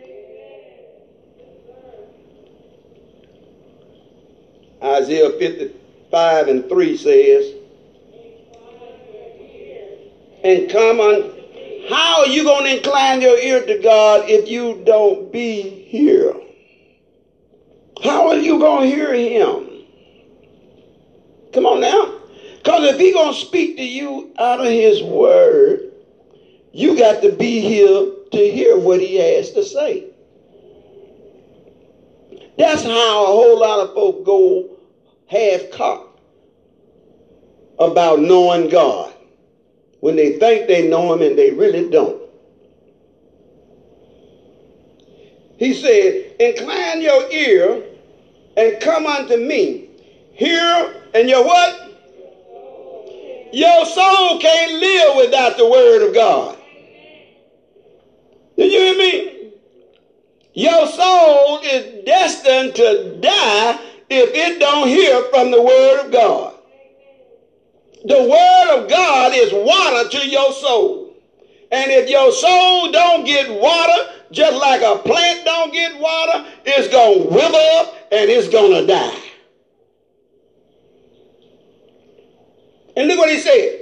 [4.92, 7.54] Isaiah 55 and 3 says,
[10.44, 11.38] and come on.
[11.90, 16.34] How are you going to incline your ear to God if you don't be here?
[18.04, 19.86] How are you going to hear him?
[21.54, 22.20] Come on now.
[22.58, 25.92] Because if He's going to speak to you out of his word,
[26.72, 30.06] you got to be here to hear what he has to say.
[32.58, 34.70] That's how a whole lot of folk go
[35.32, 36.20] half cocked
[37.80, 39.14] about knowing God
[40.02, 42.22] when they think they know Him and they really don't.
[45.58, 47.82] He said, Incline your ear
[48.58, 49.90] and come unto me.
[50.34, 51.78] Hear and your what?
[53.54, 56.58] Your soul can't live without the word of God.
[58.58, 59.52] Did you hear me?
[60.54, 63.80] Your soul is destined to die
[64.12, 66.56] if it don't hear from the word of God.
[68.04, 71.16] The word of God is water to your soul.
[71.72, 76.90] And if your soul don't get water, just like a plant don't get water, it's
[76.90, 79.22] going to wither up and it's going to die.
[82.98, 83.80] And look what he said.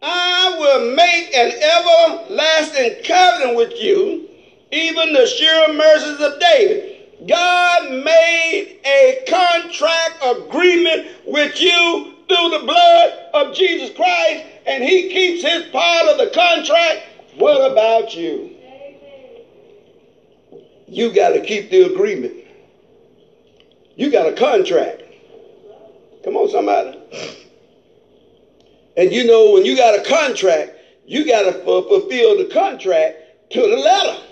[0.00, 4.28] I will make an everlasting covenant with you,
[4.70, 6.95] even the sure mercies of David.
[7.24, 15.08] God made a contract agreement with you through the blood of Jesus Christ, and He
[15.08, 17.02] keeps His part of the contract.
[17.36, 18.54] What about you?
[20.88, 22.34] You got to keep the agreement.
[23.96, 25.02] You got a contract.
[26.22, 26.98] Come on, somebody.
[28.96, 30.72] And you know, when you got a contract,
[31.06, 33.16] you got to fulfill the contract
[33.50, 34.22] to the letter.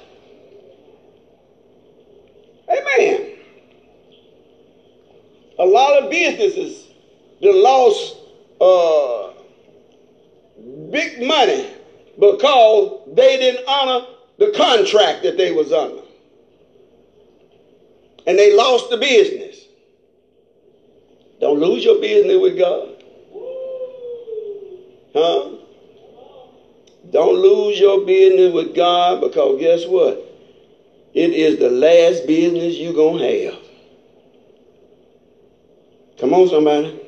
[2.68, 3.30] Amen.
[5.65, 6.89] A lot of businesses
[7.41, 8.17] that lost
[8.61, 9.33] uh,
[10.91, 11.67] big money
[12.19, 14.07] because they didn't honor
[14.37, 16.03] the contract that they was under.
[18.27, 19.57] And they lost the business.
[21.41, 23.03] Don't lose your business with God.
[25.15, 25.49] Huh?
[27.11, 30.31] Don't lose your business with God because guess what?
[31.15, 33.64] It is the last business you're going to have.
[36.25, 36.99] Come on, somebody.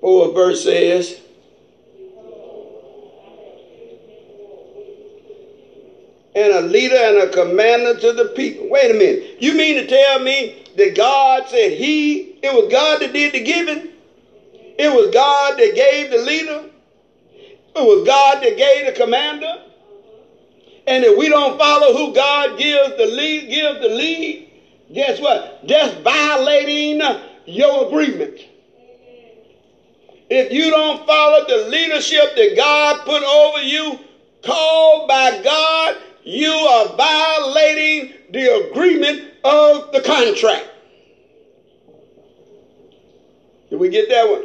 [0.00, 1.20] Fourth verse says,
[6.36, 8.68] and a leader and a commander to the people.
[8.68, 9.24] Wait a minute.
[9.40, 13.40] You mean to tell me that God said he, it was God that did the
[13.40, 13.88] giving?
[14.78, 16.66] It was God that gave the leader.
[17.74, 19.56] It was God that gave the commander.
[20.86, 24.48] And if we don't follow who God gives the lead, gives the lead,
[24.92, 25.66] guess what?
[25.66, 27.00] Just violating
[27.46, 28.38] your agreement.
[30.30, 33.98] If you don't follow the leadership that God put over you,
[34.42, 40.66] called by God, you are violating the agreement of the contract.
[43.70, 44.44] Did we get that one?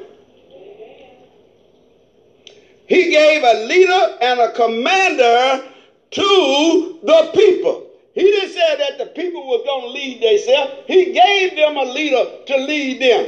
[2.88, 5.64] He gave a leader and a commander
[6.12, 7.88] to the people.
[8.14, 10.72] He didn't say that the people were going to lead themselves.
[10.86, 13.26] He gave them a leader to lead them.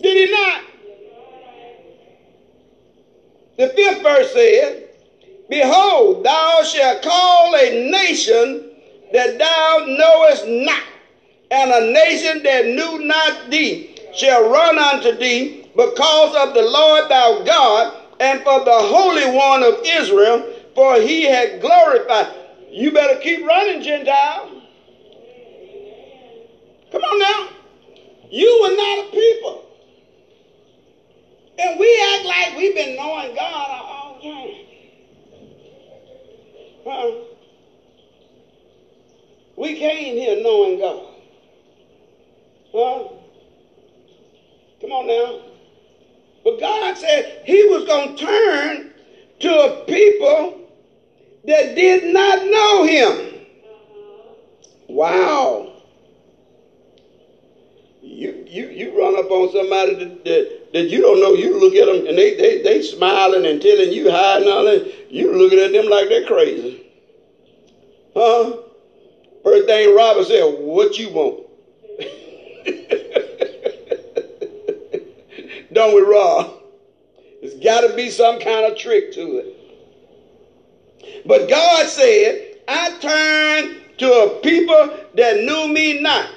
[0.00, 0.62] Did he not?
[3.56, 4.82] The fifth verse says,
[5.48, 8.62] Behold, thou shalt call a nation
[9.12, 10.82] that thou knowest not,
[11.50, 17.10] and a nation that knew not thee shall run unto thee because of the Lord
[17.10, 20.42] thy God and for the Holy One of Israel,
[20.74, 22.34] for he had glorified.
[22.70, 24.62] You better keep running, Gentile.
[26.92, 27.48] Come on now.
[28.30, 29.64] You were not a people.
[31.58, 34.54] And we act like we've been knowing God all time.
[36.84, 37.12] Huh?
[39.56, 41.06] We came here knowing God.
[42.72, 43.08] Huh?
[44.80, 45.42] Come on now.
[46.44, 48.92] But God said he was going to turn
[49.40, 50.59] to a people
[51.44, 53.46] that did not know him.
[54.88, 55.72] Wow.
[58.02, 61.74] You, you, you run up on somebody that, that that you don't know, you look
[61.74, 65.10] at them and they, they, they smiling and telling you hi and all that.
[65.10, 66.86] You looking at them like they're crazy.
[68.14, 68.56] Huh?
[69.42, 71.46] First thing Robert said, what you want?
[75.72, 76.62] don't we, Rob?
[77.40, 79.59] There's got to be some kind of trick to it.
[81.24, 86.28] But God said, I turned to a people that knew me not.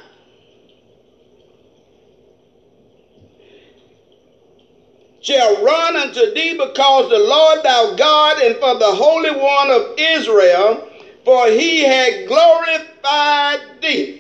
[5.24, 9.94] shall run unto thee because the Lord thou God and for the Holy One of
[9.98, 10.82] Israel,
[11.24, 14.14] for he had glorified thee.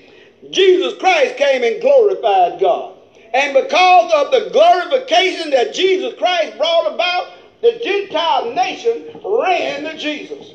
[0.49, 2.93] Jesus Christ came and glorified God.
[3.33, 6.82] And because of the glorification that Jesus Christ brought
[8.73, 10.53] nation ran to Jesus.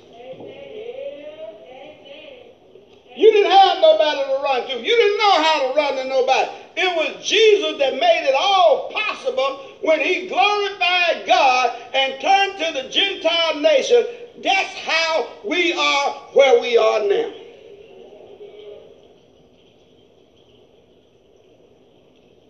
[3.16, 4.74] You didn't have nobody to run to.
[4.74, 6.50] You didn't know how to run to nobody.
[6.76, 12.82] It was Jesus that made it all possible when he glorified God and turned to
[12.82, 14.06] the Gentile nation.
[14.40, 17.32] That's how we are where we are now.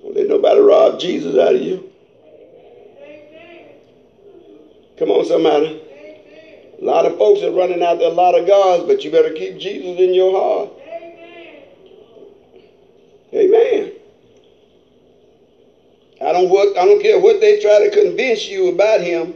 [0.03, 1.91] Don't let nobody rob Jesus out of you.
[4.99, 5.81] Come on, somebody.
[6.81, 9.59] A lot of folks are running after a lot of gods, but you better keep
[9.59, 10.71] Jesus in your heart.
[13.33, 13.93] Amen.
[16.21, 19.35] I don't what I don't care what they try to convince you about him,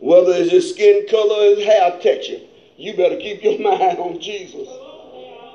[0.00, 2.40] whether it's his skin color or his hair texture.
[2.78, 4.68] You better keep your mind on Jesus.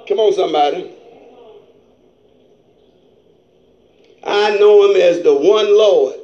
[0.08, 0.94] Come on, somebody.
[4.24, 6.16] I know him as the one Lord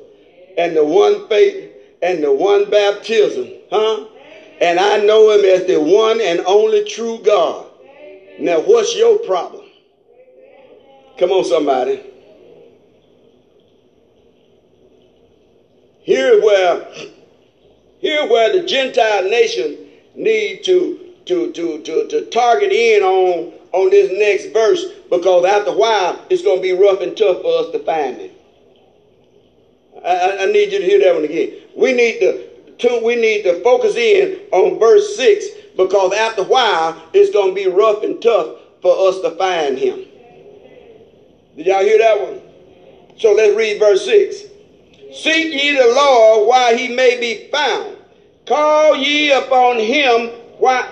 [0.57, 1.66] and the one faith
[2.01, 3.49] and the one baptism.
[3.71, 4.05] Huh?
[4.61, 7.67] And I know him as the one and only true God.
[8.39, 9.65] Now, what's your problem?
[11.17, 12.01] Come on, somebody.
[16.01, 16.87] Here where,
[17.99, 19.77] here where the Gentile nation
[20.15, 25.71] need to, to, to, to, to target in on, on this next verse because after
[25.71, 28.36] a while it's going to be rough and tough for us to find it.
[30.05, 31.49] I, I need you to hear that one again.
[31.75, 32.47] We need to
[32.79, 37.49] to, we need to focus in on verse 6 because after a while it's going
[37.49, 38.49] to be rough and tough
[38.81, 40.05] for us to find him.
[41.55, 42.41] Did y'all hear that one?
[43.17, 44.43] So let's read verse 6.
[45.13, 47.97] Seek ye the Lord while he may be found.
[48.45, 50.29] Call ye upon him
[50.59, 50.87] while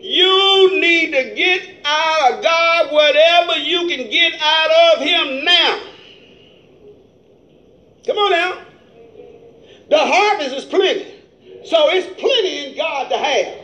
[0.00, 5.80] you need to get out of God whatever you can get out of him now.
[8.06, 8.58] Come on now.
[9.90, 11.12] The harvest is plenty.
[11.64, 13.54] So it's plenty in God to have.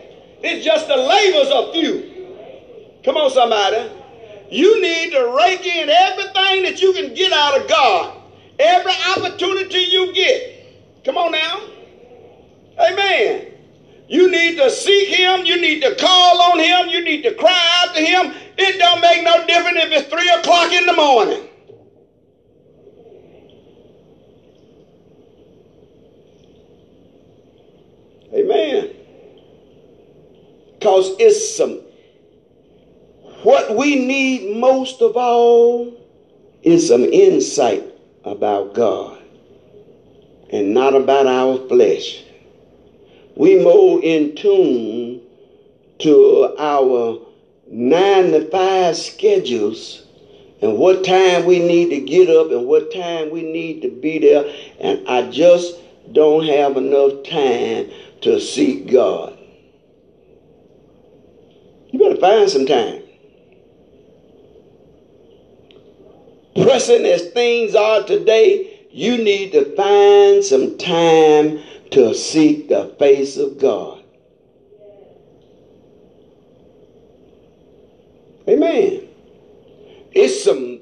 [0.43, 2.13] It's just the labors of few.
[3.05, 3.91] Come on, somebody.
[4.51, 8.21] You need to rake in everything that you can get out of God.
[8.59, 11.05] Every opportunity you get.
[11.05, 11.61] Come on now.
[12.81, 13.47] Amen.
[14.09, 15.47] You need to seek him.
[15.47, 16.89] You need to call on him.
[16.89, 18.35] You need to cry out to him.
[18.59, 21.49] It don't make no difference if it's 3 o'clock in the morning.
[28.35, 28.91] Amen.
[30.83, 31.79] Because it's some,
[33.45, 35.97] what we need most of all
[36.65, 37.85] is some insight
[38.25, 39.23] about God
[40.51, 42.25] and not about our flesh.
[43.37, 45.21] We more in tune
[46.01, 47.21] to our
[47.71, 50.03] nine to five schedules
[50.63, 54.19] and what time we need to get up and what time we need to be
[54.19, 54.53] there.
[54.81, 55.77] And I just
[56.11, 57.89] don't have enough time
[58.23, 59.39] to seek God.
[61.93, 63.03] You better find some time.
[66.57, 73.37] Pressing as things are today, you need to find some time to seek the face
[73.37, 74.03] of God.
[78.49, 79.09] Amen.
[80.13, 80.81] It's some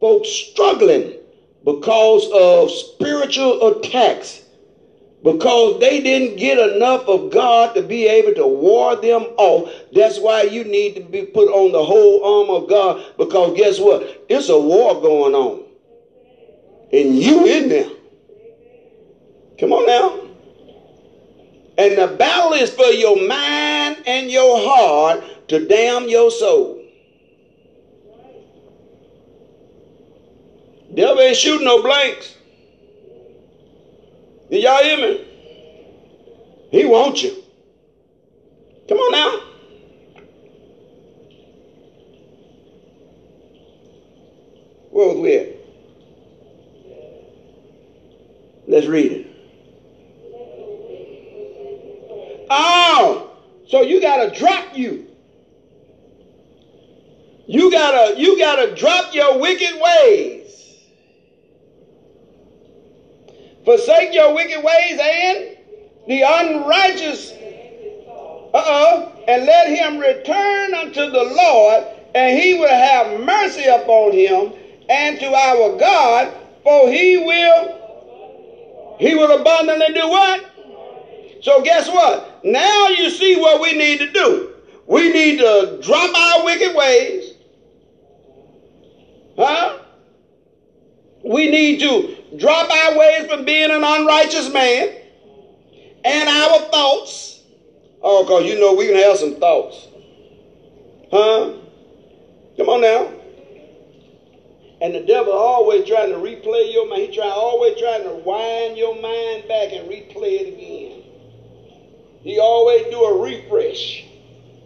[0.00, 1.14] folks struggling
[1.64, 4.42] because of spiritual attacks
[5.26, 9.72] because they didn't get enough of God to be able to ward them off.
[9.92, 13.80] That's why you need to be put on the whole arm of God because guess
[13.80, 14.24] what?
[14.28, 15.64] It's a war going on.
[16.92, 17.90] And you in there.
[19.58, 20.16] Come on now.
[21.76, 26.84] And the battle is for your mind and your heart to damn your soul.
[30.94, 32.35] Devil ain't shooting no blanks.
[34.50, 35.24] Did y'all hear me?
[36.70, 37.42] He wants you.
[38.88, 39.40] Come on now.
[44.90, 45.56] Where was we at?
[48.68, 49.26] Let's read it.
[52.48, 53.30] Oh,
[53.68, 55.06] so you gotta drop you.
[57.48, 60.65] You gotta you gotta drop your wicked ways.
[63.66, 65.56] Forsake your wicked ways and
[66.06, 67.32] the unrighteous.
[68.54, 69.12] Uh-oh.
[69.26, 74.52] And let him return unto the Lord, and he will have mercy upon him
[74.88, 80.44] and to our God, for he will, he will abundantly do what?
[81.42, 82.44] So guess what?
[82.44, 84.54] Now you see what we need to do.
[84.86, 87.34] We need to drop our wicked ways.
[89.36, 89.80] Huh?
[91.24, 94.88] We need to drop our ways from being an unrighteous man
[96.04, 97.42] and our thoughts.
[98.02, 99.88] Oh, because you know we can have some thoughts.
[101.10, 101.52] Huh?
[102.56, 103.12] Come on now.
[104.80, 107.02] And the devil always trying to replay your mind.
[107.02, 111.02] He try always trying to wind your mind back and replay it again.
[112.22, 114.04] He always do a refresh.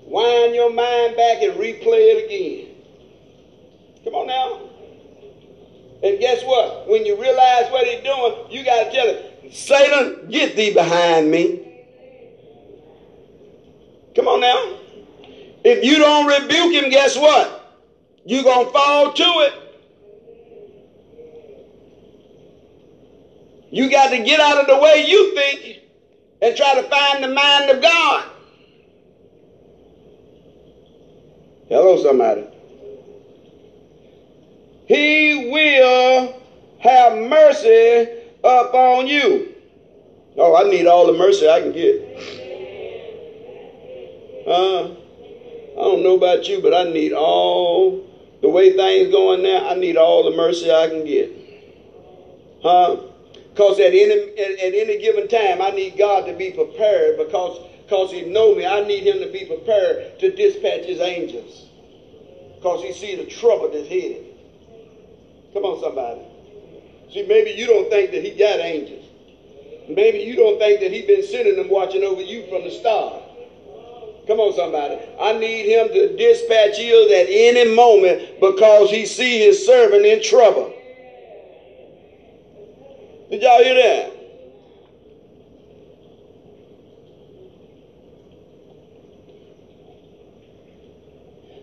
[0.05, 2.75] Wind your mind back and replay it again.
[4.05, 4.70] Come on now.
[6.03, 6.89] And guess what?
[6.89, 11.31] When you realize what he's doing, you got to tell him, Satan, get thee behind
[11.31, 11.85] me.
[14.17, 14.79] Come on now.
[15.63, 17.79] If you don't rebuke him, guess what?
[18.25, 19.55] You're going to fall to it.
[23.71, 25.83] You got to get out of the way you think
[26.43, 28.25] and try to find the mind of God.
[31.69, 32.47] Hello, somebody.
[34.91, 36.35] He will
[36.81, 38.09] have mercy
[38.43, 39.55] upon you.
[40.37, 41.95] Oh, I need all the mercy I can get.
[44.49, 48.05] Uh, I don't know about you, but I need all
[48.43, 49.69] the way things going now.
[49.69, 51.31] I need all the mercy I can get.
[52.61, 52.97] Huh?
[53.51, 57.65] Because at any at, at, any given time, I need God to be prepared because
[57.85, 58.67] because He know me.
[58.67, 61.69] I need Him to be prepared to dispatch His angels
[62.57, 64.30] because He see the trouble that's headed.
[65.53, 66.21] Come on, somebody.
[67.13, 69.05] See, maybe you don't think that he got angels.
[69.89, 73.23] Maybe you don't think that he's been sending them watching over you from the start.
[74.29, 74.97] Come on, somebody.
[75.21, 80.23] I need him to dispatch you at any moment because he see his servant in
[80.23, 80.73] trouble.
[83.29, 84.13] Did y'all hear that?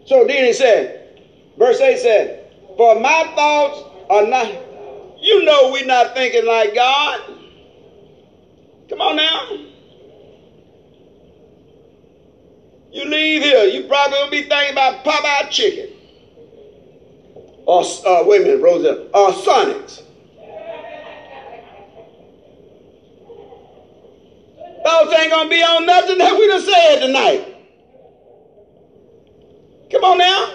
[0.05, 1.21] So then he said,
[1.57, 2.46] verse 8 said,
[2.77, 4.51] for my thoughts are not,
[5.19, 7.21] you know, we're not thinking like God.
[8.89, 9.49] Come on now.
[12.91, 15.89] You leave here, you probably will be thinking about Popeye chicken.
[17.65, 20.01] Or, uh, wait a minute, Rosa, or Sonics.
[24.83, 27.43] Thoughts ain't gonna be on nothing that we done said tonight.
[29.91, 30.47] Come on now.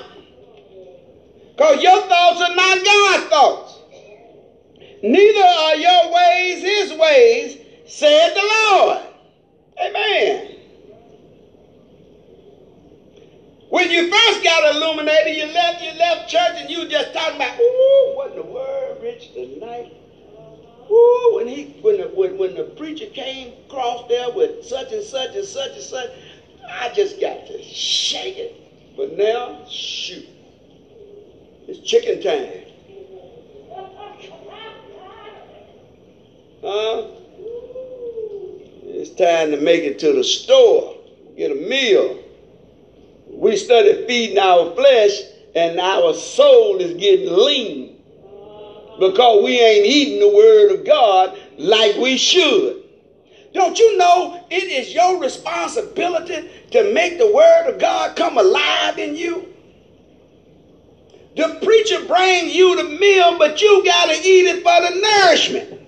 [1.56, 3.78] Because your thoughts are not God's thoughts.
[5.02, 9.02] Neither are your ways his ways, said the Lord.
[9.80, 10.48] Amen.
[13.68, 17.58] When you first got illuminated, you left, you left church and you just talking about,
[17.58, 19.92] ooh, what in the world, Rich, tonight?
[20.90, 25.02] Ooh, when he when the when, when the preacher came across there with such and
[25.02, 26.10] such and such and such,
[26.68, 28.96] I just got to shake it.
[28.96, 30.26] But now, shoot.
[31.72, 32.52] It's chicken time.
[36.60, 37.06] Huh?
[38.84, 40.98] It's time to make it to the store,
[41.34, 42.22] get a meal.
[43.30, 45.18] We started feeding our flesh,
[45.54, 47.96] and our soul is getting lean
[49.00, 52.82] because we ain't eating the word of God like we should.
[53.54, 58.98] Don't you know it is your responsibility to make the word of God come alive
[58.98, 59.51] in you?
[61.36, 65.80] The preacher brings you the meal, but you got to eat it for the nourishment.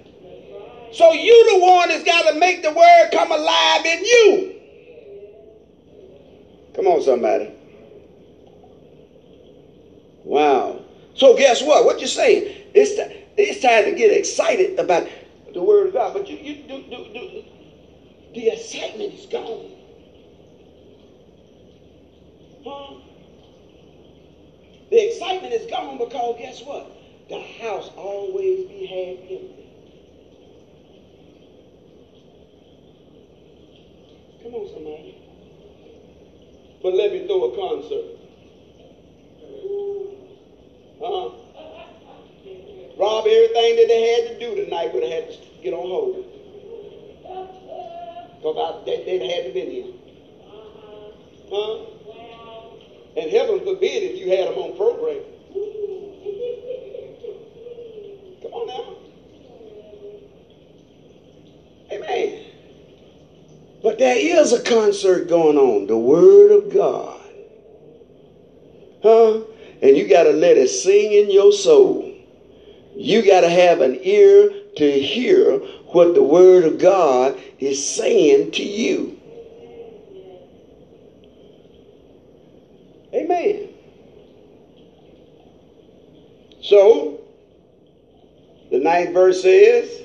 [0.92, 4.60] So you the one that's got to make the word come alive in you.
[6.74, 7.52] Come on, somebody.
[10.24, 10.82] Wow.
[11.14, 11.84] So guess what?
[11.84, 12.70] What you saying?
[12.74, 15.08] It's, t- it's time to get excited about
[15.52, 16.14] the word of God.
[16.14, 17.44] But you, you do, do, do,
[18.34, 19.72] the excitement is gone.
[22.64, 22.94] Huh?
[24.94, 26.88] The excitement is gone because guess what?
[27.28, 29.66] The house always be half empty.
[34.40, 35.18] Come on, somebody.
[36.80, 38.04] But let me throw a concert.
[41.02, 41.30] Uh-huh.
[42.96, 46.24] Rob, everything that they had to do tonight would have had to get on hold.
[48.36, 49.92] Because they, they'd had to been here.
[51.50, 51.93] Huh?
[53.16, 55.22] And heaven forbid if you had them on program.
[58.42, 58.96] Come on now.
[61.92, 62.44] Amen.
[63.82, 67.20] But there is a concert going on, the Word of God.
[69.02, 69.40] Huh?
[69.82, 72.10] And you got to let it sing in your soul.
[72.96, 75.58] You got to have an ear to hear
[75.92, 79.20] what the Word of God is saying to you.
[83.12, 83.68] Amen.
[86.62, 87.20] So,
[88.74, 90.02] the ninth verse says,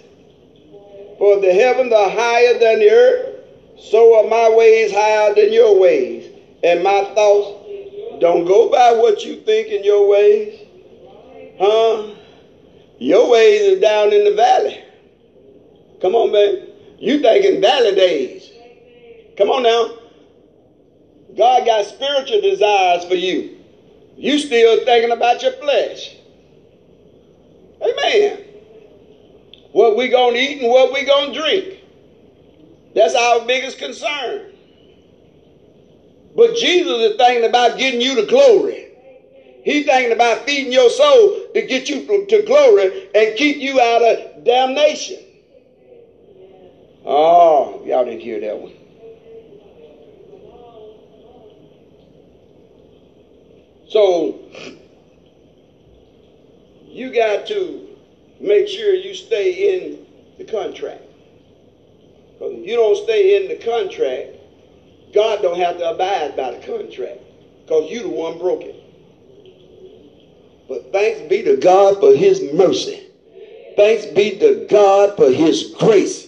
[1.17, 3.43] For the heavens are higher than the earth,
[3.79, 6.31] so are my ways higher than your ways,
[6.63, 7.65] and my thoughts
[8.21, 10.59] don't go by what you think in your ways.
[11.57, 12.13] Huh?
[12.99, 14.83] Your ways is down in the valley.
[15.99, 16.67] Come on, man.
[16.99, 18.51] You thinking valley days.
[19.35, 19.97] Come on now.
[21.35, 23.57] God got spiritual desires for you.
[24.15, 26.17] You still thinking about your flesh.
[27.81, 28.48] Amen.
[29.71, 31.79] What we gonna eat and what we gonna drink.
[32.95, 34.51] That's our biggest concern.
[36.35, 38.87] But Jesus is thinking about getting you to glory.
[39.63, 44.01] He's thinking about feeding your soul to get you to glory and keep you out
[44.01, 45.23] of damnation.
[47.05, 48.73] Oh, y'all didn't hear that one.
[53.87, 54.39] So,
[56.87, 57.88] you got to
[58.39, 60.05] make sure you stay in
[60.37, 61.03] the contract.
[62.33, 64.35] Because if you don't stay in the contract,
[65.13, 67.19] God don't have to abide by the contract.
[67.65, 68.75] Because you the one broke it.
[70.67, 73.07] But thanks be to God for his mercy.
[73.75, 76.27] Thanks be to God for his grace.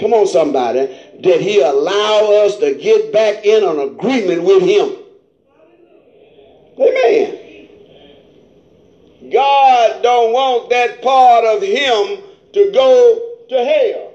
[0.00, 0.86] Come on, somebody.
[1.22, 4.96] That he allow us to get back in an agreement with him.
[6.78, 7.68] Amen.
[9.42, 12.22] God don't want that part of him
[12.52, 14.14] to go to hell.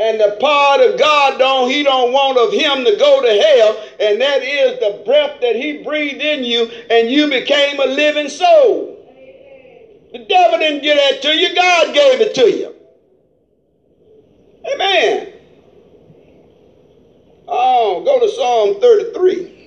[0.00, 3.80] And the part of God don't he don't want of him to go to hell,
[4.00, 8.28] and that is the breath that he breathed in you, and you became a living
[8.28, 8.96] soul.
[10.12, 12.74] The devil didn't give that to you, God gave it to you.
[14.72, 15.32] Amen.
[17.46, 19.57] Oh, go to Psalm 33.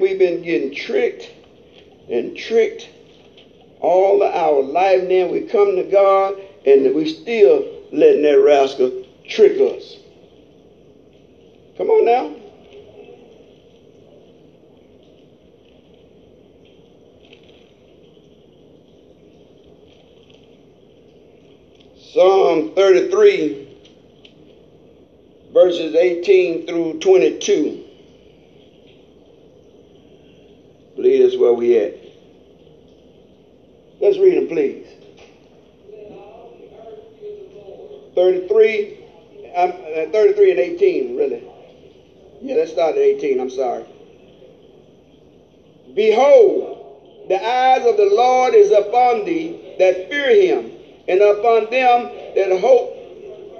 [0.00, 1.30] We've been getting tricked
[2.10, 2.88] and tricked
[3.80, 5.02] all of our life.
[5.02, 9.96] Now we come to God and we still letting that rascal trick us.
[11.76, 12.34] Come on now.
[22.12, 23.68] Psalm 33,
[25.52, 27.87] verses 18 through 22.
[30.98, 31.94] Believe that's where we at.
[34.00, 34.84] Let's read them, please.
[38.16, 38.98] 33,
[39.54, 41.44] um, uh, 33 and 18, really.
[42.42, 43.38] Yeah, let's start at 18.
[43.38, 43.84] I'm sorry.
[45.94, 50.72] Behold, the eyes of the Lord is upon thee that fear him,
[51.06, 52.92] and upon them that hope.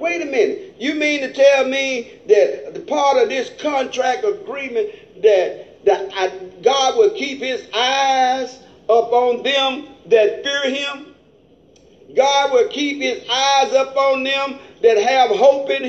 [0.01, 0.75] Wait a minute.
[0.81, 6.29] You mean to tell me that the part of this contract agreement that that I,
[6.63, 8.59] God will keep His eyes
[8.89, 11.15] upon them that fear Him?
[12.15, 15.87] God will keep His eyes upon them that have hope in Him.